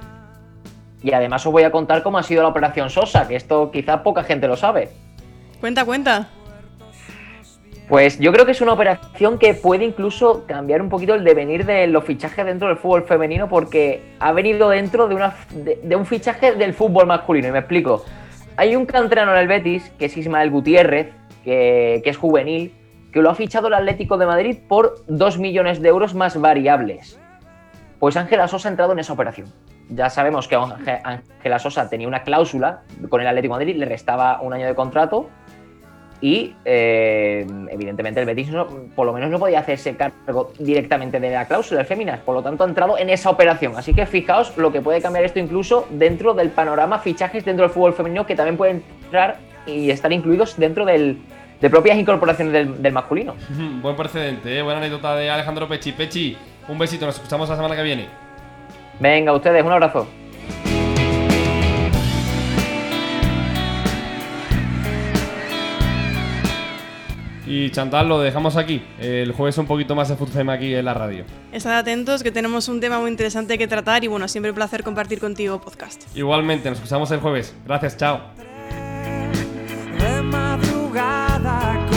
Y 1.03 1.13
además 1.13 1.45
os 1.45 1.53
voy 1.53 1.65
a 1.65 1.73
contar 1.73 2.03
cómo 2.03 2.19
ha 2.19 2.23
sido 2.23 2.43
la 2.43 2.49
operación 2.49 2.89
Sosa, 2.89 3.27
que 3.27 3.37
esto 3.37 3.71
quizá 3.71 4.03
poca 4.03 4.23
gente 4.23 4.47
lo 4.47 4.57
sabe. 4.57 4.91
Cuenta, 5.61 5.85
cuenta. 5.85 6.29
Pues 7.93 8.19
yo 8.19 8.33
creo 8.33 8.47
que 8.47 8.53
es 8.53 8.63
una 8.63 8.73
operación 8.73 9.39
que 9.39 9.53
puede 9.53 9.85
incluso 9.85 10.47
cambiar 10.47 10.81
un 10.81 10.89
poquito 10.89 11.13
el 11.13 11.25
devenir 11.25 11.67
de 11.67 11.87
los 11.89 12.05
fichajes 12.05 12.47
dentro 12.47 12.69
del 12.69 12.79
fútbol 12.79 13.03
femenino 13.03 13.51
porque 13.51 14.15
ha 14.19 14.33
venido 14.33 14.71
dentro 14.71 15.09
de, 15.09 15.15
una, 15.15 15.35
un 15.95 16.07
fichaje 16.07 16.55
del 16.55 16.73
fútbol 16.73 17.07
masculino. 17.07 17.49
Y 17.49 17.53
me 17.53 17.59
explico. 17.59 18.03
Hay 18.57 18.77
un 18.77 18.87
canterano 18.87 19.33
en 19.35 19.41
el 19.41 19.47
Betis, 19.47 19.91
que 19.99 20.07
es 20.07 20.17
Ismael 20.17 20.51
Gutiérrez, 20.51 21.13
que, 21.45 22.01
es 22.03 22.17
juvenil, 22.17 22.73
que 23.13 23.21
lo 23.21 23.29
ha 23.29 23.35
fichado 23.35 23.69
el 23.69 23.75
Atlético 23.75 24.17
de 24.17 24.25
Madrid 24.25 24.57
por 24.67 25.05
2 25.09 25.37
millones 25.37 25.83
de 25.83 25.91
euros 25.91 26.15
más 26.15 26.41
variables. 26.41 27.21
Pues 27.99 28.17
Ángela 28.17 28.49
Sosa 28.49 28.69
ha 28.69 28.71
entrado 28.71 28.93
en 28.93 29.01
esa 29.01 29.13
operación. 29.13 29.49
Ya 29.91 30.09
sabemos 30.09 30.49
que 30.49 30.57
Ángel- 30.57 31.01
Ángela 31.05 31.59
Sosa 31.59 31.91
tenía 31.91 32.09
una 32.09 32.23
cláusula 32.23 32.85
con 33.11 33.21
el 33.21 33.27
Atlético 33.27 33.53
de 33.59 33.67
Madrid, 33.67 33.77
le 33.77 33.85
restaba 33.85 34.41
un 34.41 34.55
año 34.55 34.65
de 34.65 34.75
contrato 34.75 35.29
y 36.23 36.55
eh, 36.65 37.45
evidentemente 37.69 38.21
el 38.21 38.27
Betis 38.27 38.49
no- 38.51 38.67
por 38.95 39.05
lo 39.07 39.13
menos 39.13 39.29
no 39.29 39.39
podía 39.39 39.59
hacerse 39.59 39.95
cargo 39.97 40.53
directamente 40.59 41.19
de 41.21 41.31
la 41.31 41.47
cláusula 41.47 41.79
del 41.79 41.87
Féminas, 41.87 42.21
por 42.21 42.35
lo 42.37 42.43
tanto 42.43 42.63
ha 42.65 42.69
entrado 42.69 42.97
en 42.97 43.11
esa 43.11 43.29
operación. 43.29 43.75
Así 43.77 43.93
que 43.93 44.07
fijaos 44.07 44.57
lo 44.57 44.71
que 44.73 44.81
puede 44.81 45.03
cambiar 45.03 45.25
esto 45.25 45.41
incluso 45.41 45.87
dentro 45.91 46.33
del 46.33 46.51
panorama 46.51 47.01
fichajes 47.01 47.45
dentro 47.45 47.65
del 47.67 47.75
fútbol 47.75 47.93
femenino 47.93 48.25
que 48.25 48.37
también 48.37 48.57
pueden 48.57 48.83
entrar 49.05 49.39
y 49.67 49.91
estar 49.91 50.13
incluidos 50.13 50.57
dentro 50.57 50.85
del, 50.85 51.19
de 51.61 51.69
propias 51.71 51.99
incorporaciones 51.99 52.53
del, 52.53 52.81
del 52.81 52.93
masculino. 52.93 53.35
Buen 53.83 53.97
precedente, 53.97 54.57
¿eh? 54.57 54.63
buena 54.63 54.79
anécdota 54.79 55.17
de 55.17 55.29
Alejandro 55.29 55.67
Pechi. 55.69 55.91
Pechi, 55.93 56.37
un 56.69 56.79
besito, 56.79 57.05
nos 57.05 57.17
escuchamos 57.17 57.49
la 57.49 57.57
semana 57.57 57.75
que 57.77 57.83
viene. 57.83 58.07
Venga, 59.01 59.33
ustedes, 59.33 59.65
un 59.65 59.73
abrazo. 59.73 60.07
Y 67.53 67.71
Chantal, 67.71 68.09
lo 68.09 68.19
dejamos 68.19 68.57
aquí. 68.57 68.83
El 68.99 69.33
jueves 69.33 69.59
un 69.59 69.67
poquito 69.67 69.95
más 69.95 70.09
de 70.09 70.17
FUTFEM 70.17 70.49
aquí 70.49 70.75
en 70.75 70.87
la 70.87 70.95
radio. 70.95 71.27
Estad 71.53 71.77
atentos 71.77 72.23
que 72.23 72.33
tenemos 72.33 72.67
un 72.69 72.81
tema 72.81 72.99
muy 72.99 73.11
interesante 73.11 73.59
que 73.59 73.69
tratar 73.69 74.03
y 74.05 74.07
bueno, 74.07 74.27
siempre 74.27 74.53
un 74.53 74.55
placer 74.55 74.83
compartir 74.83 75.21
contigo 75.21 75.61
podcast. 75.61 76.05
Igualmente, 76.17 76.71
nos 76.71 76.79
escuchamos 76.79 77.11
el 77.11 77.21
jueves. 77.21 77.55
Gracias, 77.67 77.99
chao. 77.99 78.23
De 79.99 80.23
madrugada. 80.23 81.92